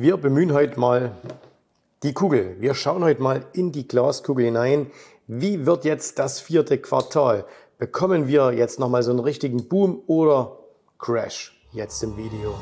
Wir 0.00 0.16
bemühen 0.16 0.54
heute 0.54 0.80
mal 0.80 1.12
die 2.02 2.14
Kugel. 2.14 2.56
Wir 2.58 2.72
schauen 2.72 3.04
heute 3.04 3.20
mal 3.20 3.44
in 3.52 3.70
die 3.70 3.86
Glaskugel 3.86 4.46
hinein. 4.46 4.90
Wie 5.26 5.66
wird 5.66 5.84
jetzt 5.84 6.18
das 6.18 6.40
vierte 6.40 6.78
Quartal? 6.78 7.44
Bekommen 7.76 8.26
wir 8.26 8.54
jetzt 8.54 8.80
nochmal 8.80 9.02
so 9.02 9.10
einen 9.10 9.20
richtigen 9.20 9.68
Boom 9.68 10.02
oder 10.06 10.56
Crash 10.98 11.54
jetzt 11.72 12.02
im 12.02 12.16
Video? 12.16 12.54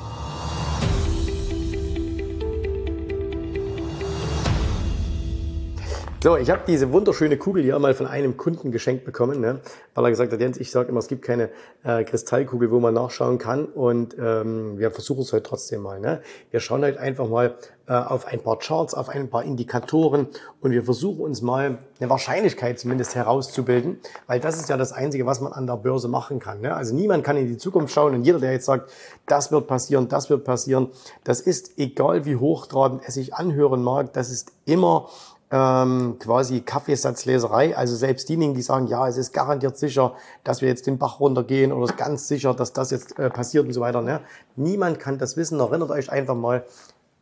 So, 6.20 6.36
ich 6.36 6.50
habe 6.50 6.62
diese 6.66 6.92
wunderschöne 6.92 7.36
Kugel 7.36 7.62
hier 7.62 7.78
mal 7.78 7.94
von 7.94 8.08
einem 8.08 8.36
Kunden 8.36 8.72
geschenkt 8.72 9.04
bekommen, 9.04 9.40
ne? 9.40 9.60
weil 9.94 10.04
er 10.04 10.10
gesagt 10.10 10.32
hat, 10.32 10.40
Jens, 10.40 10.58
ich 10.58 10.72
sage 10.72 10.88
immer, 10.88 10.98
es 10.98 11.06
gibt 11.06 11.22
keine 11.22 11.48
äh, 11.84 12.02
Kristallkugel, 12.02 12.72
wo 12.72 12.80
man 12.80 12.92
nachschauen 12.92 13.38
kann 13.38 13.66
und 13.66 14.16
ähm, 14.18 14.78
wir 14.78 14.90
versuchen 14.90 15.20
es 15.20 15.32
heute 15.32 15.44
trotzdem 15.44 15.80
mal. 15.80 16.00
Ne? 16.00 16.20
Wir 16.50 16.58
schauen 16.58 16.82
halt 16.82 16.98
einfach 16.98 17.28
mal 17.28 17.54
äh, 17.86 17.92
auf 17.92 18.26
ein 18.26 18.40
paar 18.40 18.58
Charts, 18.58 18.94
auf 18.94 19.08
ein 19.08 19.30
paar 19.30 19.44
Indikatoren 19.44 20.26
und 20.60 20.72
wir 20.72 20.82
versuchen 20.82 21.20
uns 21.20 21.40
mal 21.40 21.78
eine 22.00 22.10
Wahrscheinlichkeit 22.10 22.80
zumindest 22.80 23.14
herauszubilden, 23.14 24.00
weil 24.26 24.40
das 24.40 24.56
ist 24.56 24.68
ja 24.68 24.76
das 24.76 24.90
Einzige, 24.90 25.24
was 25.24 25.40
man 25.40 25.52
an 25.52 25.68
der 25.68 25.76
Börse 25.76 26.08
machen 26.08 26.40
kann. 26.40 26.62
Ne? 26.62 26.74
Also 26.74 26.96
niemand 26.96 27.22
kann 27.22 27.36
in 27.36 27.46
die 27.46 27.58
Zukunft 27.58 27.94
schauen 27.94 28.16
und 28.16 28.24
jeder, 28.24 28.40
der 28.40 28.50
jetzt 28.50 28.66
sagt, 28.66 28.90
das 29.26 29.52
wird 29.52 29.68
passieren, 29.68 30.08
das 30.08 30.30
wird 30.30 30.42
passieren, 30.42 30.88
das 31.22 31.40
ist 31.40 31.78
egal, 31.78 32.24
wie 32.24 32.34
hochtrabend 32.34 33.02
es 33.06 33.14
sich 33.14 33.34
anhören 33.34 33.84
mag, 33.84 34.12
das 34.14 34.32
ist 34.32 34.50
immer 34.64 35.08
ähm, 35.50 36.16
quasi 36.18 36.60
Kaffeesatzleserei. 36.60 37.76
Also 37.76 37.96
selbst 37.96 38.28
diejenigen, 38.28 38.54
die 38.54 38.62
sagen, 38.62 38.86
ja, 38.86 39.08
es 39.08 39.16
ist 39.16 39.32
garantiert 39.32 39.78
sicher, 39.78 40.14
dass 40.44 40.60
wir 40.60 40.68
jetzt 40.68 40.86
den 40.86 40.98
Bach 40.98 41.20
runtergehen 41.20 41.72
oder 41.72 41.84
es 41.84 41.90
ist 41.90 41.96
ganz 41.96 42.28
sicher, 42.28 42.54
dass 42.54 42.72
das 42.72 42.90
jetzt 42.90 43.18
äh, 43.18 43.30
passiert 43.30 43.66
und 43.66 43.72
so 43.72 43.80
weiter. 43.80 44.02
Ne? 44.02 44.20
Niemand 44.56 44.98
kann 44.98 45.18
das 45.18 45.36
wissen. 45.36 45.60
Erinnert 45.60 45.90
euch 45.90 46.10
einfach 46.10 46.34
mal, 46.34 46.64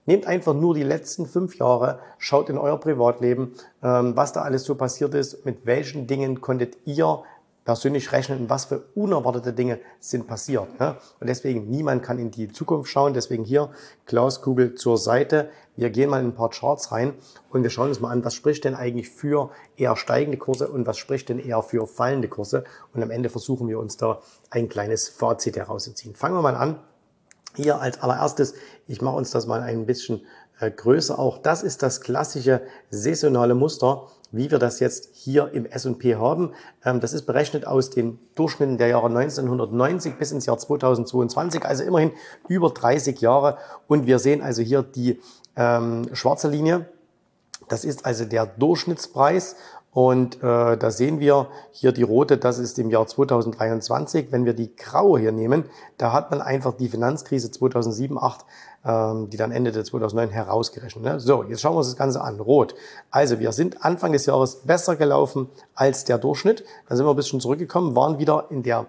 nehmt 0.06 0.26
einfach 0.26 0.54
nur 0.54 0.74
die 0.74 0.82
letzten 0.82 1.26
fünf 1.26 1.56
Jahre, 1.58 1.98
schaut 2.18 2.48
in 2.48 2.58
euer 2.58 2.78
Privatleben, 2.78 3.54
ähm, 3.82 4.16
was 4.16 4.32
da 4.32 4.42
alles 4.42 4.64
so 4.64 4.74
passiert 4.74 5.14
ist, 5.14 5.44
mit 5.44 5.66
welchen 5.66 6.06
Dingen 6.06 6.40
konntet 6.40 6.76
ihr 6.84 7.22
persönlich 7.66 8.12
rechnen, 8.12 8.48
was 8.48 8.66
für 8.66 8.84
unerwartete 8.94 9.52
Dinge 9.52 9.80
sind 9.98 10.26
passiert. 10.26 10.80
Ne? 10.80 10.96
Und 11.20 11.26
deswegen, 11.26 11.68
niemand 11.68 12.02
kann 12.02 12.18
in 12.18 12.30
die 12.30 12.48
Zukunft 12.48 12.90
schauen. 12.90 13.12
Deswegen 13.12 13.44
hier 13.44 13.70
Klauskugel 14.06 14.76
zur 14.76 14.96
Seite. 14.96 15.50
Wir 15.74 15.90
gehen 15.90 16.08
mal 16.08 16.20
in 16.20 16.28
ein 16.28 16.34
paar 16.34 16.50
Charts 16.50 16.92
rein 16.92 17.14
und 17.50 17.64
wir 17.64 17.70
schauen 17.70 17.88
uns 17.88 18.00
mal 18.00 18.10
an, 18.10 18.24
was 18.24 18.34
spricht 18.34 18.64
denn 18.64 18.74
eigentlich 18.74 19.10
für 19.10 19.50
eher 19.76 19.96
steigende 19.96 20.38
Kurse 20.38 20.68
und 20.68 20.86
was 20.86 20.96
spricht 20.96 21.28
denn 21.28 21.40
eher 21.40 21.60
für 21.62 21.86
fallende 21.86 22.28
Kurse. 22.28 22.64
Und 22.94 23.02
am 23.02 23.10
Ende 23.10 23.28
versuchen 23.28 23.68
wir 23.68 23.80
uns 23.80 23.96
da 23.96 24.20
ein 24.48 24.68
kleines 24.68 25.08
Fazit 25.08 25.56
herauszuziehen. 25.56 26.14
Fangen 26.14 26.36
wir 26.36 26.42
mal 26.42 26.54
an. 26.54 26.78
Hier 27.56 27.80
als 27.80 28.00
allererstes, 28.00 28.54
ich 28.86 29.02
mache 29.02 29.16
uns 29.16 29.30
das 29.30 29.46
mal 29.46 29.62
ein 29.62 29.86
bisschen 29.86 30.20
äh, 30.60 30.70
größer. 30.70 31.18
Auch 31.18 31.38
das 31.38 31.62
ist 31.62 31.82
das 31.82 32.00
klassische 32.00 32.62
saisonale 32.90 33.54
Muster 33.54 34.08
wie 34.32 34.50
wir 34.50 34.58
das 34.58 34.80
jetzt 34.80 35.10
hier 35.12 35.50
im 35.52 35.66
S&P 35.66 36.16
haben. 36.16 36.52
Ähm, 36.84 37.00
das 37.00 37.12
ist 37.12 37.22
berechnet 37.26 37.66
aus 37.66 37.90
den 37.90 38.18
Durchschnitten 38.34 38.78
der 38.78 38.88
Jahre 38.88 39.06
1990 39.06 40.18
bis 40.18 40.32
ins 40.32 40.46
Jahr 40.46 40.58
2022, 40.58 41.64
also 41.64 41.84
immerhin 41.84 42.12
über 42.48 42.70
30 42.70 43.20
Jahre. 43.20 43.58
Und 43.86 44.06
wir 44.06 44.18
sehen 44.18 44.42
also 44.42 44.62
hier 44.62 44.82
die 44.82 45.20
ähm, 45.56 46.08
schwarze 46.12 46.48
Linie. 46.48 46.88
Das 47.68 47.84
ist 47.84 48.06
also 48.06 48.24
der 48.24 48.46
Durchschnittspreis 48.46 49.56
und 49.96 50.42
äh, 50.42 50.76
da 50.76 50.90
sehen 50.90 51.20
wir 51.20 51.46
hier 51.70 51.90
die 51.90 52.02
rote, 52.02 52.36
das 52.36 52.58
ist 52.58 52.78
im 52.78 52.90
Jahr 52.90 53.06
2023. 53.06 54.30
Wenn 54.30 54.44
wir 54.44 54.52
die 54.52 54.76
graue 54.76 55.18
hier 55.18 55.32
nehmen, 55.32 55.64
da 55.96 56.12
hat 56.12 56.30
man 56.30 56.42
einfach 56.42 56.74
die 56.74 56.90
Finanzkrise 56.90 57.50
2007, 57.50 58.18
2008, 58.18 58.44
ähm, 58.84 59.30
die 59.30 59.38
dann 59.38 59.52
endete 59.52 59.82
2009, 59.82 60.28
herausgerechnet. 60.28 61.02
Ne? 61.02 61.18
So, 61.18 61.44
jetzt 61.44 61.62
schauen 61.62 61.72
wir 61.72 61.78
uns 61.78 61.86
das 61.86 61.96
Ganze 61.96 62.20
an. 62.20 62.40
Rot. 62.40 62.74
Also 63.10 63.40
wir 63.40 63.52
sind 63.52 63.86
Anfang 63.86 64.12
des 64.12 64.26
Jahres 64.26 64.56
besser 64.56 64.96
gelaufen 64.96 65.48
als 65.74 66.04
der 66.04 66.18
Durchschnitt. 66.18 66.62
Dann 66.90 66.98
sind 66.98 67.06
wir 67.06 67.10
ein 67.10 67.16
bisschen 67.16 67.40
zurückgekommen, 67.40 67.96
waren 67.96 68.18
wieder 68.18 68.48
in 68.50 68.62
der 68.62 68.84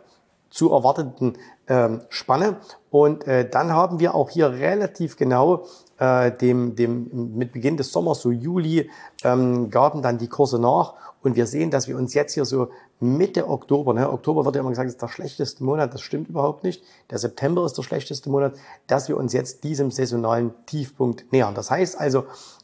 zu 0.49 0.71
erwarteten 0.71 1.33
ähm, 1.67 2.01
Spanne. 2.09 2.57
Und 2.89 3.27
äh, 3.27 3.49
dann 3.49 3.73
haben 3.73 3.99
wir 3.99 4.15
auch 4.15 4.29
hier 4.29 4.51
relativ 4.51 5.17
genau 5.17 5.65
äh, 5.97 6.31
dem, 6.31 6.75
dem, 6.75 7.35
mit 7.35 7.51
Beginn 7.51 7.77
des 7.77 7.91
Sommers, 7.91 8.21
so 8.21 8.31
Juli, 8.31 8.89
ähm, 9.23 9.69
gaben 9.69 10.01
dann 10.01 10.17
die 10.17 10.27
Kurse 10.27 10.59
nach. 10.59 10.93
Und 11.23 11.35
wir 11.35 11.47
sehen, 11.47 11.71
dass 11.71 11.87
wir 11.87 11.97
uns 11.97 12.13
jetzt 12.13 12.33
hier 12.33 12.45
so 12.45 12.69
Mitte 12.99 13.47
Oktober, 13.47 13.93
ne, 13.93 14.11
Oktober 14.11 14.45
wird 14.45 14.55
ja 14.55 14.61
immer 14.61 14.71
gesagt, 14.71 14.89
ist 14.89 15.01
der 15.01 15.07
schlechteste 15.07 15.63
Monat, 15.63 15.93
das 15.93 16.01
stimmt 16.01 16.29
überhaupt 16.29 16.63
nicht. 16.63 16.83
Der 17.11 17.19
September 17.19 17.65
ist 17.65 17.77
der 17.77 17.83
schlechteste 17.83 18.29
Monat, 18.29 18.53
dass 18.87 19.07
wir 19.07 19.17
uns 19.17 19.33
jetzt 19.33 19.63
diesem 19.63 19.91
saisonalen 19.91 20.53
Tiefpunkt 20.65 21.31
nähern. 21.31 21.53
Das 21.53 21.69
heißt 21.69 21.99
also, 21.99 22.23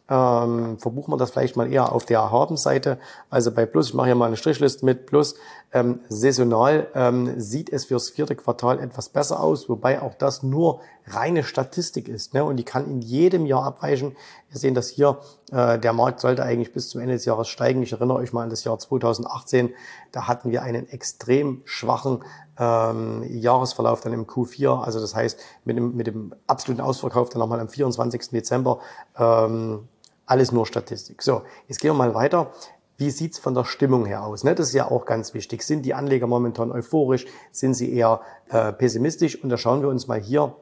ähm, 0.09 0.77
verbuchen 0.79 1.13
wir 1.13 1.17
das 1.17 1.31
vielleicht 1.31 1.55
mal 1.55 1.71
eher 1.71 1.91
auf 1.91 2.05
der 2.05 2.31
Habenseite. 2.31 2.97
Also 3.29 3.51
bei 3.51 3.65
Plus, 3.65 3.89
ich 3.89 3.93
mache 3.93 4.07
hier 4.07 4.15
mal 4.15 4.27
eine 4.27 4.37
Strichliste 4.37 4.85
mit 4.85 5.05
Plus, 5.05 5.35
ähm, 5.73 6.01
saisonal 6.07 6.87
ähm, 6.93 7.39
sieht 7.39 7.71
es 7.71 7.85
fürs 7.85 8.09
vierte 8.09 8.35
Quartal 8.35 8.79
etwas 8.79 9.09
besser 9.09 9.39
aus, 9.39 9.67
wobei 9.69 10.01
auch 10.01 10.13
das 10.13 10.43
nur 10.43 10.81
reine 11.07 11.43
Statistik 11.43 12.07
ist. 12.07 12.33
Ne? 12.33 12.43
Und 12.43 12.57
die 12.57 12.63
kann 12.63 12.85
in 12.85 13.01
jedem 13.01 13.45
Jahr 13.45 13.63
abweichen. 13.63 14.15
Wir 14.49 14.59
sehen 14.59 14.75
das 14.75 14.89
hier, 14.89 15.19
äh, 15.51 15.79
der 15.79 15.93
Markt 15.93 16.19
sollte 16.19 16.43
eigentlich 16.43 16.73
bis 16.73 16.89
zum 16.89 17.01
Ende 17.01 17.15
des 17.15 17.25
Jahres 17.25 17.49
steigen. 17.49 17.81
Ich 17.81 17.91
erinnere 17.91 18.17
euch 18.17 18.33
mal 18.33 18.43
an 18.43 18.51
das 18.51 18.63
Jahr 18.63 18.77
2018. 18.77 19.73
Da 20.11 20.27
hatten 20.27 20.51
wir 20.51 20.61
einen 20.61 20.87
extrem 20.89 21.61
schwachen 21.65 22.23
ähm, 22.59 23.23
Jahresverlauf 23.27 24.01
dann 24.01 24.13
im 24.13 24.27
Q4. 24.27 24.83
Also 24.83 24.99
das 24.99 25.15
heißt, 25.15 25.39
mit 25.65 25.75
dem, 25.75 25.95
mit 25.95 26.07
dem 26.07 26.35
absoluten 26.45 26.81
Ausverkauf 26.81 27.29
dann 27.29 27.39
nochmal 27.39 27.59
am 27.59 27.69
24. 27.69 28.29
Dezember 28.29 28.79
ähm, 29.17 29.87
alles 30.25 30.51
nur 30.51 30.65
Statistik. 30.65 31.21
So, 31.21 31.41
jetzt 31.67 31.79
gehen 31.79 31.89
wir 31.89 31.97
mal 31.97 32.13
weiter. 32.13 32.51
Wie 32.97 33.09
sieht's 33.09 33.39
von 33.39 33.53
der 33.53 33.65
Stimmung 33.65 34.05
her 34.05 34.23
aus? 34.23 34.43
Ne? 34.43 34.55
Das 34.55 34.67
ist 34.67 34.73
ja 34.73 34.89
auch 34.89 35.05
ganz 35.05 35.33
wichtig. 35.33 35.63
Sind 35.63 35.83
die 35.83 35.93
Anleger 35.93 36.27
momentan 36.27 36.71
euphorisch? 36.71 37.25
Sind 37.51 37.73
sie 37.73 37.93
eher 37.93 38.21
äh, 38.49 38.71
pessimistisch? 38.71 39.41
Und 39.41 39.49
da 39.49 39.57
schauen 39.57 39.81
wir 39.81 39.89
uns 39.89 40.07
mal 40.07 40.19
hier 40.19 40.55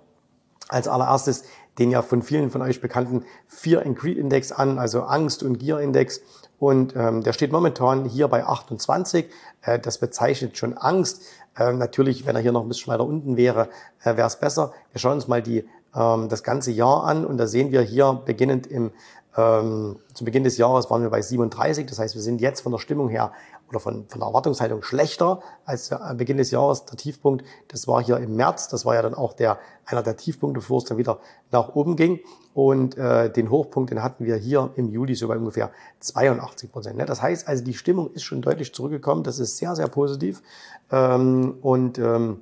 als 0.69 0.87
allererstes 0.87 1.43
den 1.79 1.91
ja 1.91 2.01
von 2.01 2.21
vielen 2.21 2.49
von 2.49 2.61
euch 2.61 2.81
bekannten 2.81 3.25
Fear 3.47 3.85
and 3.85 3.97
Greed 3.97 4.17
Index 4.17 4.51
an, 4.51 4.77
also 4.77 5.03
Angst- 5.03 5.43
und 5.43 5.57
Gier-Index. 5.57 6.21
Und 6.59 6.95
ähm, 6.95 7.23
der 7.23 7.33
steht 7.33 7.51
momentan 7.51 8.05
hier 8.05 8.27
bei 8.27 8.45
28. 8.45 9.29
Äh, 9.61 9.79
das 9.79 9.97
bezeichnet 9.97 10.57
schon 10.57 10.77
Angst. 10.77 11.23
Äh, 11.57 11.73
natürlich, 11.73 12.25
wenn 12.25 12.35
er 12.35 12.41
hier 12.41 12.51
noch 12.51 12.61
ein 12.61 12.67
bisschen 12.67 12.93
weiter 12.93 13.05
unten 13.05 13.37
wäre, 13.37 13.69
äh, 14.03 14.15
wäre 14.17 14.27
es 14.27 14.35
besser. 14.35 14.73
Wir 14.91 14.99
schauen 14.99 15.13
uns 15.13 15.27
mal 15.27 15.41
die, 15.41 15.65
ähm, 15.95 16.29
das 16.29 16.43
ganze 16.43 16.71
Jahr 16.71 17.05
an 17.05 17.25
und 17.25 17.37
da 17.37 17.47
sehen 17.47 17.71
wir 17.71 17.81
hier 17.81 18.21
beginnend 18.25 18.67
im 18.67 18.91
ähm, 19.37 19.97
zu 20.13 20.25
Beginn 20.25 20.43
des 20.43 20.57
Jahres 20.57 20.89
waren 20.89 21.01
wir 21.01 21.09
bei 21.09 21.21
37, 21.21 21.85
das 21.85 21.99
heißt, 21.99 22.15
wir 22.15 22.21
sind 22.21 22.41
jetzt 22.41 22.61
von 22.61 22.71
der 22.71 22.79
Stimmung 22.79 23.09
her 23.09 23.31
oder 23.69 23.79
von, 23.79 24.05
von 24.07 24.19
der 24.19 24.27
Erwartungshaltung 24.27 24.83
schlechter 24.83 25.39
als 25.65 25.91
am 25.91 26.17
Beginn 26.17 26.37
des 26.37 26.51
Jahres. 26.51 26.85
Der 26.85 26.97
Tiefpunkt, 26.97 27.45
das 27.69 27.87
war 27.87 28.03
hier 28.03 28.17
im 28.17 28.35
März, 28.35 28.67
das 28.67 28.85
war 28.85 28.95
ja 28.95 29.01
dann 29.01 29.13
auch 29.13 29.33
der, 29.33 29.59
einer 29.85 30.03
der 30.03 30.17
Tiefpunkte, 30.17 30.59
bevor 30.59 30.79
es 30.79 30.83
dann 30.83 30.97
wieder 30.97 31.19
nach 31.51 31.75
oben 31.75 31.95
ging. 31.95 32.19
Und 32.53 32.97
äh, 32.97 33.31
den 33.31 33.49
Hochpunkt, 33.49 33.91
den 33.91 34.03
hatten 34.03 34.25
wir 34.25 34.35
hier 34.35 34.71
im 34.75 34.89
Juli 34.89 35.15
so 35.15 35.29
bei 35.29 35.37
ungefähr 35.37 35.71
82 36.01 36.69
Prozent. 36.69 36.97
Ne? 36.97 37.05
Das 37.05 37.21
heißt 37.21 37.47
also, 37.47 37.63
die 37.63 37.73
Stimmung 37.73 38.11
ist 38.11 38.23
schon 38.23 38.41
deutlich 38.41 38.73
zurückgekommen. 38.73 39.23
Das 39.23 39.39
ist 39.39 39.55
sehr, 39.55 39.73
sehr 39.75 39.87
positiv. 39.87 40.43
Ähm, 40.91 41.57
und 41.61 41.97
ähm, 41.97 42.41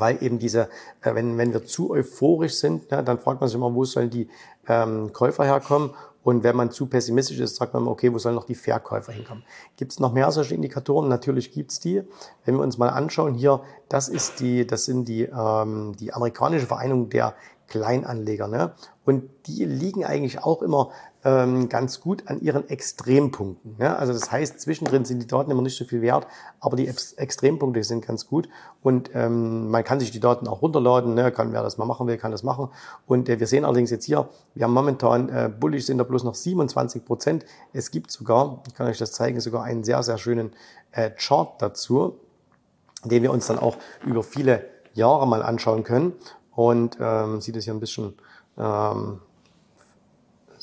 weil 0.00 0.22
eben 0.22 0.38
diese, 0.38 0.68
äh, 1.02 1.14
wenn, 1.14 1.38
wenn 1.38 1.52
wir 1.52 1.64
zu 1.64 1.90
euphorisch 1.90 2.54
sind, 2.54 2.90
ne, 2.90 3.02
dann 3.02 3.18
fragt 3.18 3.40
man 3.40 3.48
sich 3.48 3.56
immer, 3.56 3.74
wo 3.74 3.84
sollen 3.84 4.10
die 4.10 4.28
ähm, 4.68 5.12
Käufer 5.12 5.44
herkommen? 5.44 5.90
Und 6.22 6.42
wenn 6.42 6.56
man 6.56 6.70
zu 6.70 6.86
pessimistisch 6.86 7.38
ist, 7.38 7.56
sagt 7.56 7.74
man, 7.74 7.86
okay, 7.86 8.12
wo 8.12 8.18
sollen 8.18 8.34
noch 8.34 8.46
die 8.46 8.54
Verkäufer 8.54 9.12
hinkommen? 9.12 9.44
Gibt 9.76 9.92
es 9.92 10.00
noch 10.00 10.12
mehr 10.12 10.30
solche 10.32 10.54
Indikatoren? 10.54 11.08
Natürlich 11.08 11.52
gibt's 11.52 11.80
die. 11.80 12.02
Wenn 12.46 12.54
wir 12.54 12.62
uns 12.62 12.78
mal 12.78 12.88
anschauen, 12.88 13.34
hier, 13.34 13.60
das 13.90 14.08
ist 14.08 14.40
die, 14.40 14.66
das 14.66 14.86
sind 14.86 15.06
die, 15.06 15.24
ähm, 15.24 15.94
die 16.00 16.14
amerikanische 16.14 16.66
Vereinigung 16.66 17.10
der 17.10 17.34
Kleinanleger. 17.68 18.48
Ne? 18.48 18.72
Und 19.04 19.28
die 19.46 19.66
liegen 19.66 20.04
eigentlich 20.04 20.42
auch 20.42 20.62
immer 20.62 20.90
ähm, 21.24 21.70
ganz 21.70 22.00
gut 22.00 22.24
an 22.26 22.40
ihren 22.40 22.68
Extrempunkten. 22.68 23.76
Ne? 23.78 23.96
Also 23.96 24.12
das 24.12 24.30
heißt, 24.30 24.60
zwischendrin 24.60 25.06
sind 25.06 25.20
die 25.20 25.26
Daten 25.26 25.50
immer 25.50 25.62
nicht 25.62 25.76
so 25.76 25.86
viel 25.86 26.02
wert, 26.02 26.26
aber 26.60 26.76
die 26.76 26.86
Ex 26.86 27.14
Extrempunkte 27.14 27.82
sind 27.82 28.06
ganz 28.06 28.26
gut. 28.26 28.48
Und 28.82 29.10
ähm, 29.14 29.70
man 29.70 29.82
kann 29.84 30.00
sich 30.00 30.10
die 30.10 30.20
Daten 30.20 30.46
auch 30.46 30.60
runterladen, 30.60 31.14
ne? 31.14 31.32
kann, 31.32 31.52
wer 31.52 31.62
das 31.62 31.78
mal 31.78 31.86
machen 31.86 32.06
will, 32.06 32.18
kann 32.18 32.30
das 32.30 32.42
machen. 32.42 32.68
Und 33.06 33.28
äh, 33.30 33.40
wir 33.40 33.46
sehen 33.46 33.64
allerdings 33.64 33.90
jetzt 33.90 34.04
hier, 34.04 34.28
wir 34.54 34.64
haben 34.64 34.74
momentan, 34.74 35.30
äh, 35.30 35.48
bullish 35.48 35.86
sind 35.86 35.98
da 35.98 36.04
bloß 36.04 36.24
noch 36.24 36.34
27 36.34 37.04
Prozent. 37.04 37.46
Es 37.72 37.90
gibt 37.90 38.10
sogar, 38.10 38.62
ich 38.66 38.74
kann 38.74 38.86
euch 38.86 38.98
das 38.98 39.12
zeigen, 39.12 39.40
sogar 39.40 39.64
einen 39.64 39.82
sehr, 39.82 40.02
sehr 40.02 40.18
schönen 40.18 40.52
äh, 40.92 41.10
Chart 41.10 41.60
dazu, 41.62 42.18
den 43.02 43.22
wir 43.22 43.32
uns 43.32 43.46
dann 43.46 43.58
auch 43.58 43.78
über 44.04 44.22
viele 44.22 44.66
Jahre 44.92 45.26
mal 45.26 45.42
anschauen 45.42 45.84
können. 45.84 46.12
Und 46.54 46.98
ähm, 47.00 47.40
sieht 47.40 47.56
es 47.56 47.64
hier 47.64 47.72
ein 47.72 47.80
bisschen, 47.80 48.14
ähm, 48.58 49.20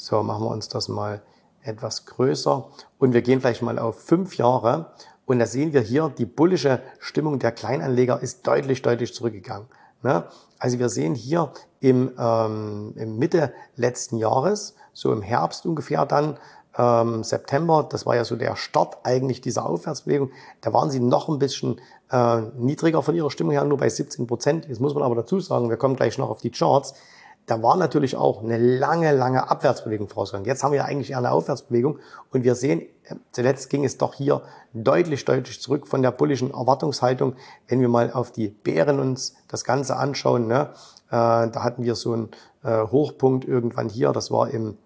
so 0.01 0.23
machen 0.23 0.43
wir 0.43 0.49
uns 0.49 0.67
das 0.67 0.87
mal 0.87 1.21
etwas 1.61 2.07
größer. 2.07 2.67
Und 2.97 3.13
wir 3.13 3.21
gehen 3.21 3.39
vielleicht 3.39 3.61
mal 3.61 3.77
auf 3.77 4.01
fünf 4.01 4.35
Jahre. 4.35 4.87
Und 5.25 5.37
da 5.37 5.45
sehen 5.45 5.73
wir 5.73 5.81
hier, 5.81 6.09
die 6.09 6.25
bullische 6.25 6.81
Stimmung 6.99 7.37
der 7.37 7.51
Kleinanleger 7.51 8.19
ist 8.19 8.47
deutlich, 8.47 8.81
deutlich 8.81 9.13
zurückgegangen. 9.13 9.67
Ne? 10.01 10.23
Also 10.57 10.79
wir 10.79 10.89
sehen 10.89 11.13
hier 11.13 11.51
im, 11.79 12.11
ähm, 12.17 12.93
im 12.95 13.19
Mitte 13.19 13.53
letzten 13.75 14.17
Jahres, 14.17 14.75
so 14.91 15.13
im 15.13 15.21
Herbst 15.21 15.67
ungefähr 15.67 16.07
dann, 16.07 16.37
ähm, 16.77 17.23
September, 17.23 17.87
das 17.87 18.07
war 18.07 18.15
ja 18.15 18.25
so 18.25 18.35
der 18.35 18.55
Start 18.55 18.97
eigentlich 19.03 19.41
dieser 19.41 19.69
Aufwärtsbewegung, 19.69 20.31
da 20.61 20.73
waren 20.73 20.89
sie 20.89 20.99
noch 20.99 21.29
ein 21.29 21.37
bisschen 21.37 21.79
äh, 22.11 22.41
niedriger 22.57 23.03
von 23.03 23.13
ihrer 23.13 23.29
Stimmung 23.29 23.51
her, 23.51 23.65
nur 23.65 23.77
bei 23.77 23.89
17 23.89 24.25
Prozent. 24.25 24.67
Jetzt 24.67 24.81
muss 24.81 24.95
man 24.95 25.03
aber 25.03 25.15
dazu 25.15 25.39
sagen, 25.39 25.69
wir 25.69 25.77
kommen 25.77 25.95
gleich 25.95 26.17
noch 26.17 26.29
auf 26.29 26.41
die 26.41 26.51
Charts, 26.51 26.95
da 27.45 27.61
war 27.61 27.75
natürlich 27.75 28.15
auch 28.15 28.43
eine 28.43 28.57
lange, 28.57 29.11
lange 29.11 29.49
Abwärtsbewegung 29.49 30.07
vorausgegangen. 30.07 30.47
Jetzt 30.47 30.63
haben 30.63 30.73
wir 30.73 30.85
eigentlich 30.85 31.11
eher 31.11 31.17
eine 31.17 31.31
Aufwärtsbewegung 31.31 31.99
und 32.31 32.43
wir 32.43 32.55
sehen, 32.55 32.81
äh, 33.03 33.15
zuletzt 33.31 33.69
ging 33.69 33.83
es 33.83 33.97
doch 33.97 34.13
hier 34.13 34.41
deutlich, 34.73 35.25
deutlich 35.25 35.61
zurück 35.61 35.87
von 35.87 36.01
der 36.01 36.11
bullischen 36.11 36.51
Erwartungshaltung. 36.51 37.35
Wenn 37.67 37.81
wir 37.81 37.89
mal 37.89 38.11
auf 38.13 38.31
die 38.31 38.47
Bären 38.47 38.99
uns 38.99 39.35
das 39.47 39.63
Ganze 39.63 39.97
anschauen, 39.97 40.47
ne, 40.47 40.69
äh, 41.09 41.11
da 41.11 41.63
hatten 41.63 41.83
wir 41.83 41.95
so 41.95 42.13
einen 42.13 42.29
äh, 42.63 42.83
Hochpunkt 42.87 43.45
irgendwann 43.45 43.89
hier, 43.89 44.11
das 44.11 44.31
war 44.31 44.49
im 44.49 44.77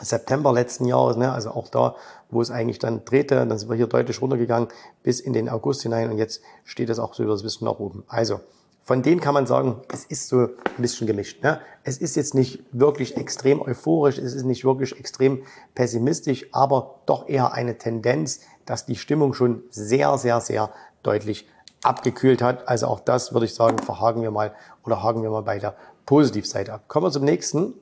September 0.00 0.52
letzten 0.52 0.84
Jahres, 0.84 1.16
ne, 1.16 1.32
also 1.32 1.50
auch 1.50 1.68
da, 1.68 1.96
wo 2.30 2.40
es 2.40 2.50
eigentlich 2.50 2.78
dann 2.78 3.04
drehte, 3.04 3.34
dann 3.46 3.58
sind 3.58 3.68
wir 3.68 3.76
hier 3.76 3.86
deutlich 3.86 4.20
runtergegangen 4.20 4.68
bis 5.02 5.20
in 5.20 5.32
den 5.32 5.48
August 5.48 5.82
hinein 5.82 6.10
und 6.10 6.18
jetzt 6.18 6.42
steht 6.64 6.90
es 6.90 6.98
auch 6.98 7.14
so 7.14 7.22
über 7.22 7.32
das 7.32 7.42
bisschen 7.42 7.66
nach 7.66 7.78
oben. 7.78 8.04
Also 8.08 8.40
von 8.88 9.02
denen 9.02 9.20
kann 9.20 9.34
man 9.34 9.44
sagen, 9.44 9.82
es 9.92 10.06
ist 10.06 10.28
so 10.28 10.38
ein 10.38 10.48
bisschen 10.78 11.06
gemischt. 11.06 11.42
Ne? 11.42 11.60
Es 11.84 11.98
ist 11.98 12.16
jetzt 12.16 12.34
nicht 12.34 12.64
wirklich 12.72 13.18
extrem 13.18 13.60
euphorisch, 13.60 14.16
es 14.16 14.32
ist 14.32 14.44
nicht 14.44 14.64
wirklich 14.64 14.98
extrem 14.98 15.42
pessimistisch, 15.74 16.46
aber 16.52 16.94
doch 17.04 17.28
eher 17.28 17.52
eine 17.52 17.76
Tendenz, 17.76 18.40
dass 18.64 18.86
die 18.86 18.96
Stimmung 18.96 19.34
schon 19.34 19.62
sehr, 19.68 20.16
sehr, 20.16 20.40
sehr 20.40 20.70
deutlich 21.02 21.46
abgekühlt 21.82 22.40
hat. 22.40 22.66
Also 22.66 22.86
auch 22.86 23.00
das 23.00 23.34
würde 23.34 23.44
ich 23.44 23.54
sagen, 23.54 23.76
verhaken 23.76 24.22
wir 24.22 24.30
mal 24.30 24.54
oder 24.86 25.02
haken 25.02 25.22
wir 25.22 25.28
mal 25.28 25.42
bei 25.42 25.58
der 25.58 25.74
Positivseite 26.06 26.72
ab. 26.72 26.84
Kommen 26.88 27.04
wir 27.04 27.10
zum 27.10 27.26
nächsten. 27.26 27.74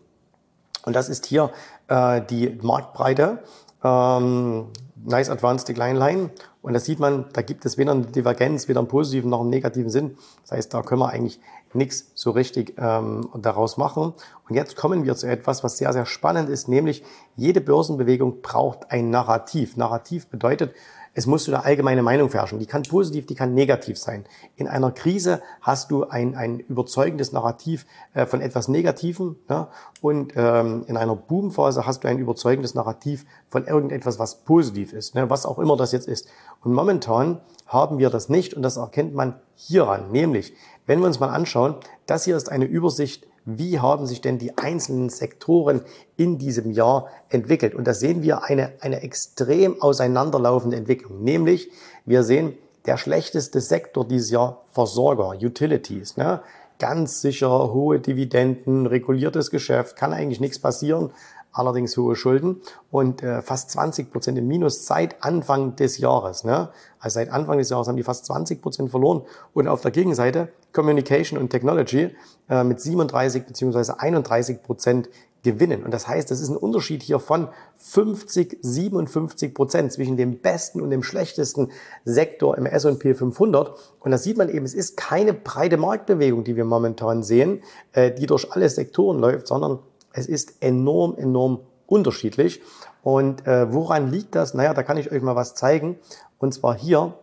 Und 0.87 0.97
das 0.97 1.09
ist 1.09 1.25
hier 1.27 1.53
äh, 1.87 2.21
die 2.21 2.59
Marktbreite. 2.63 3.45
Ähm, 3.85 4.67
nice 5.05 5.31
Advanced 5.31 5.69
Decline 5.69 5.99
Line. 5.99 6.31
Und 6.63 6.73
da 6.73 6.81
sieht 6.81 6.99
man, 6.99 7.27
da 7.33 7.43
gibt 7.43 7.65
es 7.65 7.79
weder 7.79 7.93
eine 7.93 8.07
Divergenz, 8.07 8.69
weder 8.69 8.81
einen 8.81 8.89
positiven 8.89 9.31
noch 9.31 9.41
einen 9.41 9.51
negativen 9.51 9.91
Sinn. 9.91 10.17
Das 10.43 10.53
heißt, 10.53 10.75
da 10.75 10.83
können 10.83 11.01
wir 11.01 11.11
eigentlich 11.11 11.41
nichts 11.73 12.11
so 12.15 12.33
richtig 12.33 12.75
ähm, 12.79 13.29
daraus 13.37 13.77
machen. 13.77 14.15
Und 14.49 14.55
jetzt 14.55 14.77
kommen 14.77 15.05
wir 15.05 15.15
zu 15.15 15.29
etwas, 15.29 15.63
was 15.63 15.79
sehr, 15.79 15.93
sehr 15.93 16.07
spannend 16.07 16.49
ist, 16.49 16.69
nämlich 16.69 17.05
jede 17.37 17.61
Börsenbewegung 17.61 18.41
braucht 18.43 18.91
ein 18.91 19.11
Narrativ. 19.11 19.77
Narrativ 19.77 20.27
bedeutet, 20.27 20.75
es 21.17 21.27
muss 21.27 21.49
eine 21.49 21.65
allgemeine 21.65 22.03
Meinung 22.03 22.31
herrschen. 22.31 22.59
Die 22.59 22.67
kann 22.67 22.83
positiv, 22.83 23.25
die 23.25 23.35
kann 23.35 23.55
negativ 23.55 23.97
sein. 23.97 24.27
In 24.55 24.69
einer 24.69 24.93
Krise 24.93 25.41
hast 25.63 25.91
du 25.91 26.05
ein, 26.05 26.35
ein 26.35 26.61
überzeugendes 26.61 27.33
Narrativ 27.33 27.87
äh, 28.13 28.27
von 28.27 28.43
etwas 28.43 28.69
Negativem 28.69 29.37
ja? 29.49 29.71
und 30.03 30.35
ähm, 30.37 30.85
in 30.87 30.99
einer 30.99 31.17
Boomphase 31.17 31.87
hast 31.87 32.05
du 32.05 32.09
ein 32.09 32.19
überzeugendes 32.19 32.75
Narrativ 32.75 33.25
von 33.49 33.67
irgendetwas, 33.67 34.19
was 34.19 34.45
positiv 34.45 34.93
ist, 34.93 35.15
ne? 35.15 35.31
was 35.31 35.47
auch 35.47 35.59
immer 35.59 35.79
das 35.79 35.93
jetzt 35.93 36.07
ist. 36.07 36.29
Und 36.63 36.75
momentan 36.75 37.41
haben 37.67 37.97
wir 37.97 38.11
das 38.11 38.29
nicht 38.29 38.53
und 38.53 38.63
das 38.63 38.77
erkennt 38.77 39.15
man 39.15 39.41
hieran, 39.55 40.13
nämlich 40.13 40.53
wenn 40.85 41.01
wir 41.01 41.07
uns 41.07 41.19
mal 41.19 41.31
anschauen, 41.31 41.77
das 42.05 42.25
hier 42.25 42.37
ist 42.37 42.53
eine 42.53 42.67
Übersicht 42.67 43.27
wie 43.47 43.79
haben 43.79 44.07
sich 44.07 44.21
denn 44.21 44.39
die 44.39 44.59
einzelnen 44.59 45.09
Sektoren 45.09 45.83
in 46.17 46.37
diesem 46.37 46.73
Jahr 46.73 47.09
entwickelt. 47.31 47.75
Und 47.75 47.87
da 47.87 47.95
sehen 47.95 48.23
wir 48.23 48.43
eine, 48.43 48.73
eine 48.81 49.03
extrem 49.03 49.81
auseinanderlaufende 49.81 50.77
Entwicklung. 50.77 51.23
Nämlich, 51.23 51.71
wir 52.05 52.25
sehen, 52.25 52.59
der 52.87 52.97
schlechteste 52.99 53.61
Sektor 53.61 54.07
dieses 54.07 54.31
Jahr 54.31 54.65
Versorger, 54.73 55.31
Utilities. 55.41 56.17
Ne? 56.17 56.41
Ganz 56.79 57.21
sicher 57.21 57.73
hohe 57.73 58.01
Dividenden, 58.01 58.87
reguliertes 58.87 59.51
Geschäft, 59.51 59.97
kann 59.97 60.13
eigentlich 60.13 60.41
nichts 60.41 60.59
passieren 60.59 61.11
allerdings 61.57 61.97
hohe 61.97 62.17
Schulden 62.17 62.61
und 62.91 63.23
äh, 63.23 63.43
fast 63.43 63.71
20 63.71 64.11
Prozent 64.11 64.39
im 64.39 64.47
Minus 64.47 64.87
seit 64.87 65.23
Anfang 65.25 65.77
des 65.77 65.99
Jahres. 65.99 66.45
Ne? 66.45 66.69
Also 66.99 67.15
seit 67.15 67.31
Anfang 67.31 67.59
des 67.59 67.71
Jahres 67.71 67.89
haben 67.89 67.97
die 67.97 68.03
fast 68.03 68.27
20 68.27 68.61
Prozent 68.61 68.91
verloren. 68.91 69.23
Und 69.55 69.69
auf 69.69 69.81
der 69.81 69.91
Gegenseite 69.91 70.49
Communication 70.73 71.39
und 71.39 71.49
Technology 71.49 72.15
äh, 72.51 72.65
mit 72.65 72.81
37 72.81 73.45
beziehungsweise 73.45 73.99
31 73.99 74.63
Prozent 74.63 75.09
gewinnen. 75.47 75.85
Und 75.85 75.95
das 75.95 76.09
heißt, 76.09 76.29
das 76.31 76.41
ist 76.41 76.49
ein 76.49 76.57
Unterschied 76.57 77.05
hier 77.05 77.21
von 77.21 77.49
50, 77.77 78.59
57 78.63 79.55
Prozent 79.55 79.93
zwischen 79.93 80.17
dem 80.17 80.41
besten 80.41 80.81
und 80.81 80.91
dem 80.91 81.05
schlechtesten 81.05 81.71
Sektor 82.05 82.59
im 82.59 82.67
S&P 82.67 83.15
500. 83.15 83.73
Und 84.01 84.11
da 84.11 84.19
sieht 84.19 84.37
man 84.37 84.49
eben, 84.49 84.65
es 84.65 84.75
ist 84.75 84.97
keine 84.97 85.33
breite 85.33 85.77
Marktbewegung, 85.77 86.43
die 86.43 86.57
wir 86.57 86.65
momentan 86.65 87.23
sehen, 87.23 87.63
äh, 87.93 88.11
die 88.11 88.27
durch 88.27 88.53
alle 88.53 88.69
Sektoren 88.69 89.21
läuft, 89.21 89.47
sondern 89.47 89.79
es 90.17 90.27
ist 90.27 90.63
enorm, 90.63 91.17
enorm 91.17 91.61
unterschiedlich. 91.87 92.63
Und 93.03 93.47
äh, 93.47 93.73
woran 93.73 94.11
liegt 94.11 94.35
das? 94.35 94.55
Naja, 94.55 94.75
da 94.75 94.83
kann 94.83 94.97
ich 94.97 95.13
euch 95.13 95.23
mal 95.23 95.37
was 95.37 95.55
zeigen. 95.55 95.99
Und 96.39 96.53
zwar 96.55 96.77
hier, 96.77 97.15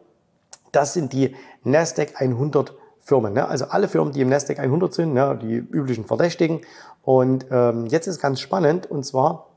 das 0.71 0.93
sind 0.93 1.11
die 1.11 1.35
Nasdaq 1.63 2.21
100 2.21 2.73
Firmen. 2.99 3.33
Ne? 3.33 3.47
Also 3.47 3.65
alle 3.65 3.87
Firmen, 3.87 4.13
die 4.13 4.21
im 4.21 4.29
Nasdaq 4.29 4.59
100 4.59 4.93
sind, 4.93 5.13
ne? 5.13 5.37
die 5.41 5.55
üblichen 5.55 6.05
Verdächtigen. 6.05 6.61
Und 7.03 7.47
ähm, 7.51 7.87
jetzt 7.87 8.07
ist 8.07 8.21
ganz 8.21 8.39
spannend, 8.39 8.89
und 8.89 9.05
zwar, 9.05 9.47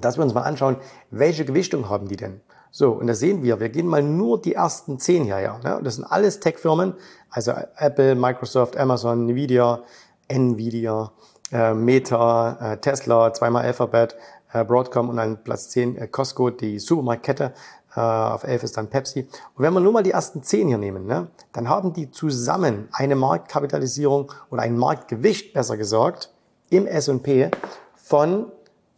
dass 0.00 0.16
wir 0.16 0.22
uns 0.22 0.34
mal 0.34 0.42
anschauen, 0.42 0.76
welche 1.10 1.44
Gewichtung 1.44 1.88
haben 1.88 2.06
die 2.06 2.16
denn? 2.16 2.40
So, 2.70 2.92
und 2.92 3.08
da 3.08 3.14
sehen 3.14 3.42
wir, 3.42 3.58
wir 3.58 3.68
gehen 3.68 3.88
mal 3.88 4.02
nur 4.02 4.40
die 4.40 4.54
ersten 4.54 5.00
zehn 5.00 5.24
hierher. 5.24 5.58
Ne? 5.64 5.80
Das 5.82 5.96
sind 5.96 6.04
alles 6.04 6.38
Tech-Firmen, 6.38 6.94
also 7.28 7.52
Apple, 7.76 8.14
Microsoft, 8.14 8.76
Amazon, 8.76 9.28
Nvidia, 9.28 9.82
Nvidia, 10.28 11.10
äh, 11.52 11.74
Meta, 11.74 12.72
äh, 12.74 12.76
Tesla, 12.78 13.32
zweimal 13.32 13.64
Alphabet, 13.64 14.16
äh, 14.52 14.64
Broadcom 14.64 15.08
und 15.08 15.16
dann 15.16 15.42
Platz 15.42 15.68
10 15.70 15.96
äh, 15.96 16.06
Costco, 16.08 16.50
die 16.50 16.78
Supermarktkette. 16.78 17.52
Äh, 17.96 18.00
auf 18.00 18.44
11 18.44 18.62
ist 18.62 18.76
dann 18.76 18.88
Pepsi. 18.88 19.26
Und 19.54 19.64
wenn 19.64 19.72
wir 19.72 19.80
nur 19.80 19.92
mal 19.92 20.02
die 20.02 20.12
ersten 20.12 20.42
10 20.42 20.68
hier 20.68 20.78
nehmen, 20.78 21.06
ne, 21.06 21.28
dann 21.52 21.68
haben 21.68 21.92
die 21.92 22.10
zusammen 22.10 22.88
eine 22.92 23.16
Marktkapitalisierung 23.16 24.32
oder 24.50 24.62
ein 24.62 24.76
Marktgewicht, 24.76 25.52
besser 25.52 25.76
gesagt, 25.76 26.32
im 26.70 26.86
S&P 26.86 27.50
von, 27.96 28.52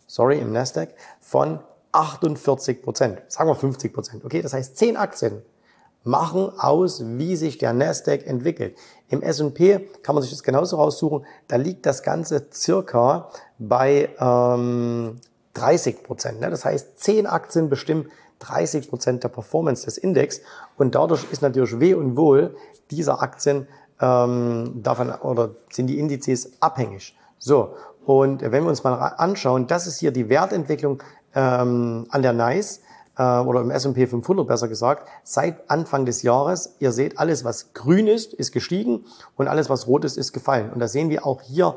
sorry, 0.06 0.38
im 0.38 0.52
Nasdaq, 0.52 0.90
von 1.20 1.60
48 1.93 2.82
Prozent. 2.82 3.22
Sagen 3.28 3.49
wir 3.49 3.54
50 3.54 3.94
Prozent. 3.94 4.25
Okay, 4.25 4.43
das 4.43 4.52
heißt 4.52 4.76
10 4.76 4.96
Aktien 4.99 5.43
machen 6.04 6.50
aus, 6.58 7.02
wie 7.04 7.37
sich 7.37 7.58
der 7.58 7.72
Nasdaq 7.72 8.26
entwickelt. 8.26 8.76
Im 9.12 9.20
S&P 9.20 9.79
kann 10.03 10.14
man 10.14 10.23
sich 10.23 10.31
das 10.31 10.43
genauso 10.43 10.76
raussuchen. 10.76 11.26
Da 11.47 11.56
liegt 11.56 11.85
das 11.85 12.03
Ganze 12.03 12.47
circa 12.50 13.29
bei 13.59 14.09
ähm, 14.19 15.20
30 15.53 16.03
Prozent. 16.03 16.40
Ne? 16.40 16.49
Das 16.49 16.64
heißt, 16.64 16.99
10 16.99 17.26
Aktien 17.26 17.69
bestimmen 17.69 18.11
30 18.38 18.88
Prozent 18.88 19.23
der 19.23 19.28
Performance 19.28 19.85
des 19.85 19.99
Index 19.99 20.40
und 20.78 20.95
dadurch 20.95 21.26
ist 21.31 21.42
natürlich 21.42 21.78
weh 21.78 21.92
und 21.92 22.16
wohl 22.16 22.57
dieser 22.90 23.23
Aktien 23.23 23.69
ähm, 24.00 24.81
davon 24.83 25.11
oder 25.11 25.50
sind 25.71 25.88
die 25.88 25.99
Indizes 25.99 26.50
abhängig. 26.61 27.14
So 27.38 27.75
und 28.07 28.40
wenn 28.40 28.64
wir 28.64 28.71
uns 28.71 28.83
mal 28.83 28.95
anschauen, 28.95 29.66
das 29.66 29.87
ist 29.87 30.00
hier 30.00 30.11
die 30.11 30.31
Wertentwicklung 30.31 31.02
ähm, 31.35 32.07
an 32.09 32.23
der 32.23 32.33
NICE 32.33 32.81
äh, 33.16 33.23
oder 33.23 33.61
im 33.61 33.71
S&P 33.71 34.07
500 34.07 34.47
besser 34.47 34.69
gesagt, 34.69 35.09
seit 35.23 35.71
Anfang 35.71 36.04
des 36.04 36.23
Jahres. 36.23 36.76
Ihr 36.78 36.92
seht, 36.92 37.19
alles 37.19 37.45
was 37.45 37.73
grün 37.73 38.07
ist, 38.07 38.35
ist 38.35 38.52
gestiegen 38.52 39.04
und 39.37 39.49
alles 39.49 39.71
was 39.71 39.87
rot 39.87 40.04
ist, 40.04 40.16
ist 40.16 40.33
gefallen. 40.33 40.71
Und 40.73 40.81
da 40.81 40.88
sehen 40.88 41.11
wir 41.11 41.26
auch 41.26 41.42
hier 41.42 41.76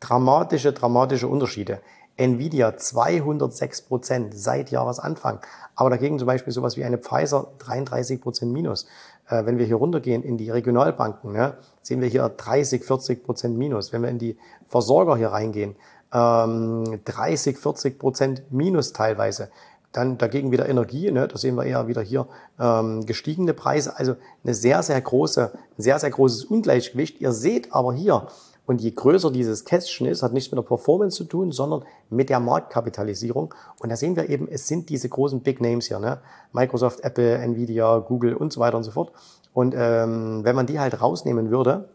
dramatische, 0.00 0.72
dramatische 0.72 1.28
Unterschiede. 1.28 1.80
Nvidia 2.16 2.76
206 2.76 3.82
Prozent 3.82 4.34
seit 4.36 4.70
Jahresanfang. 4.70 5.40
Aber 5.74 5.90
dagegen 5.90 6.18
zum 6.18 6.26
Beispiel 6.26 6.52
sowas 6.52 6.76
wie 6.76 6.84
eine 6.84 6.98
Pfizer 6.98 7.48
33 7.58 8.20
Prozent 8.20 8.52
minus. 8.52 8.86
Äh, 9.28 9.46
wenn 9.46 9.58
wir 9.58 9.66
hier 9.66 9.76
runtergehen 9.76 10.22
in 10.22 10.36
die 10.36 10.50
Regionalbanken, 10.50 11.32
ne, 11.32 11.54
sehen 11.82 12.00
wir 12.00 12.08
hier 12.08 12.28
30, 12.28 12.84
40 12.84 13.24
Prozent 13.24 13.58
minus. 13.58 13.92
Wenn 13.92 14.02
wir 14.02 14.10
in 14.10 14.18
die 14.18 14.38
Versorger 14.68 15.16
hier 15.16 15.28
reingehen, 15.28 15.74
ähm, 16.12 17.00
30, 17.04 17.58
40 17.58 17.98
Prozent 17.98 18.42
minus 18.50 18.92
teilweise. 18.92 19.50
Dann 19.94 20.18
dagegen 20.18 20.52
wieder 20.52 20.68
Energie, 20.68 21.10
ne? 21.10 21.26
da 21.26 21.38
sehen 21.38 21.54
wir 21.54 21.64
eher 21.64 21.88
wieder 21.88 22.02
hier 22.02 22.26
ähm, 22.60 23.06
gestiegene 23.06 23.54
Preise. 23.54 23.96
Also 23.96 24.16
eine 24.42 24.52
sehr, 24.52 24.82
sehr 24.82 25.00
große, 25.00 25.52
sehr, 25.78 25.98
sehr 25.98 26.10
großes 26.10 26.44
Ungleichgewicht. 26.44 27.20
Ihr 27.20 27.32
seht 27.32 27.72
aber 27.72 27.94
hier, 27.94 28.26
und 28.66 28.80
je 28.80 28.90
größer 28.92 29.30
dieses 29.30 29.64
Kästchen 29.64 30.06
ist, 30.06 30.22
hat 30.22 30.32
nichts 30.32 30.50
mit 30.50 30.58
der 30.58 30.66
Performance 30.66 31.18
zu 31.18 31.24
tun, 31.24 31.52
sondern 31.52 31.84
mit 32.08 32.30
der 32.30 32.40
Marktkapitalisierung. 32.40 33.54
Und 33.80 33.90
da 33.90 33.96
sehen 33.96 34.16
wir 34.16 34.30
eben, 34.30 34.48
es 34.48 34.66
sind 34.66 34.88
diese 34.88 35.08
großen 35.08 35.40
Big 35.40 35.60
Names 35.60 35.86
hier, 35.86 35.98
ne? 35.98 36.18
Microsoft, 36.52 37.00
Apple, 37.00 37.36
Nvidia, 37.38 37.98
Google 37.98 38.34
und 38.34 38.52
so 38.52 38.60
weiter 38.60 38.78
und 38.78 38.84
so 38.84 38.90
fort. 38.90 39.12
Und 39.52 39.74
ähm, 39.76 40.44
wenn 40.44 40.56
man 40.56 40.66
die 40.66 40.80
halt 40.80 41.00
rausnehmen 41.00 41.50
würde, 41.50 41.88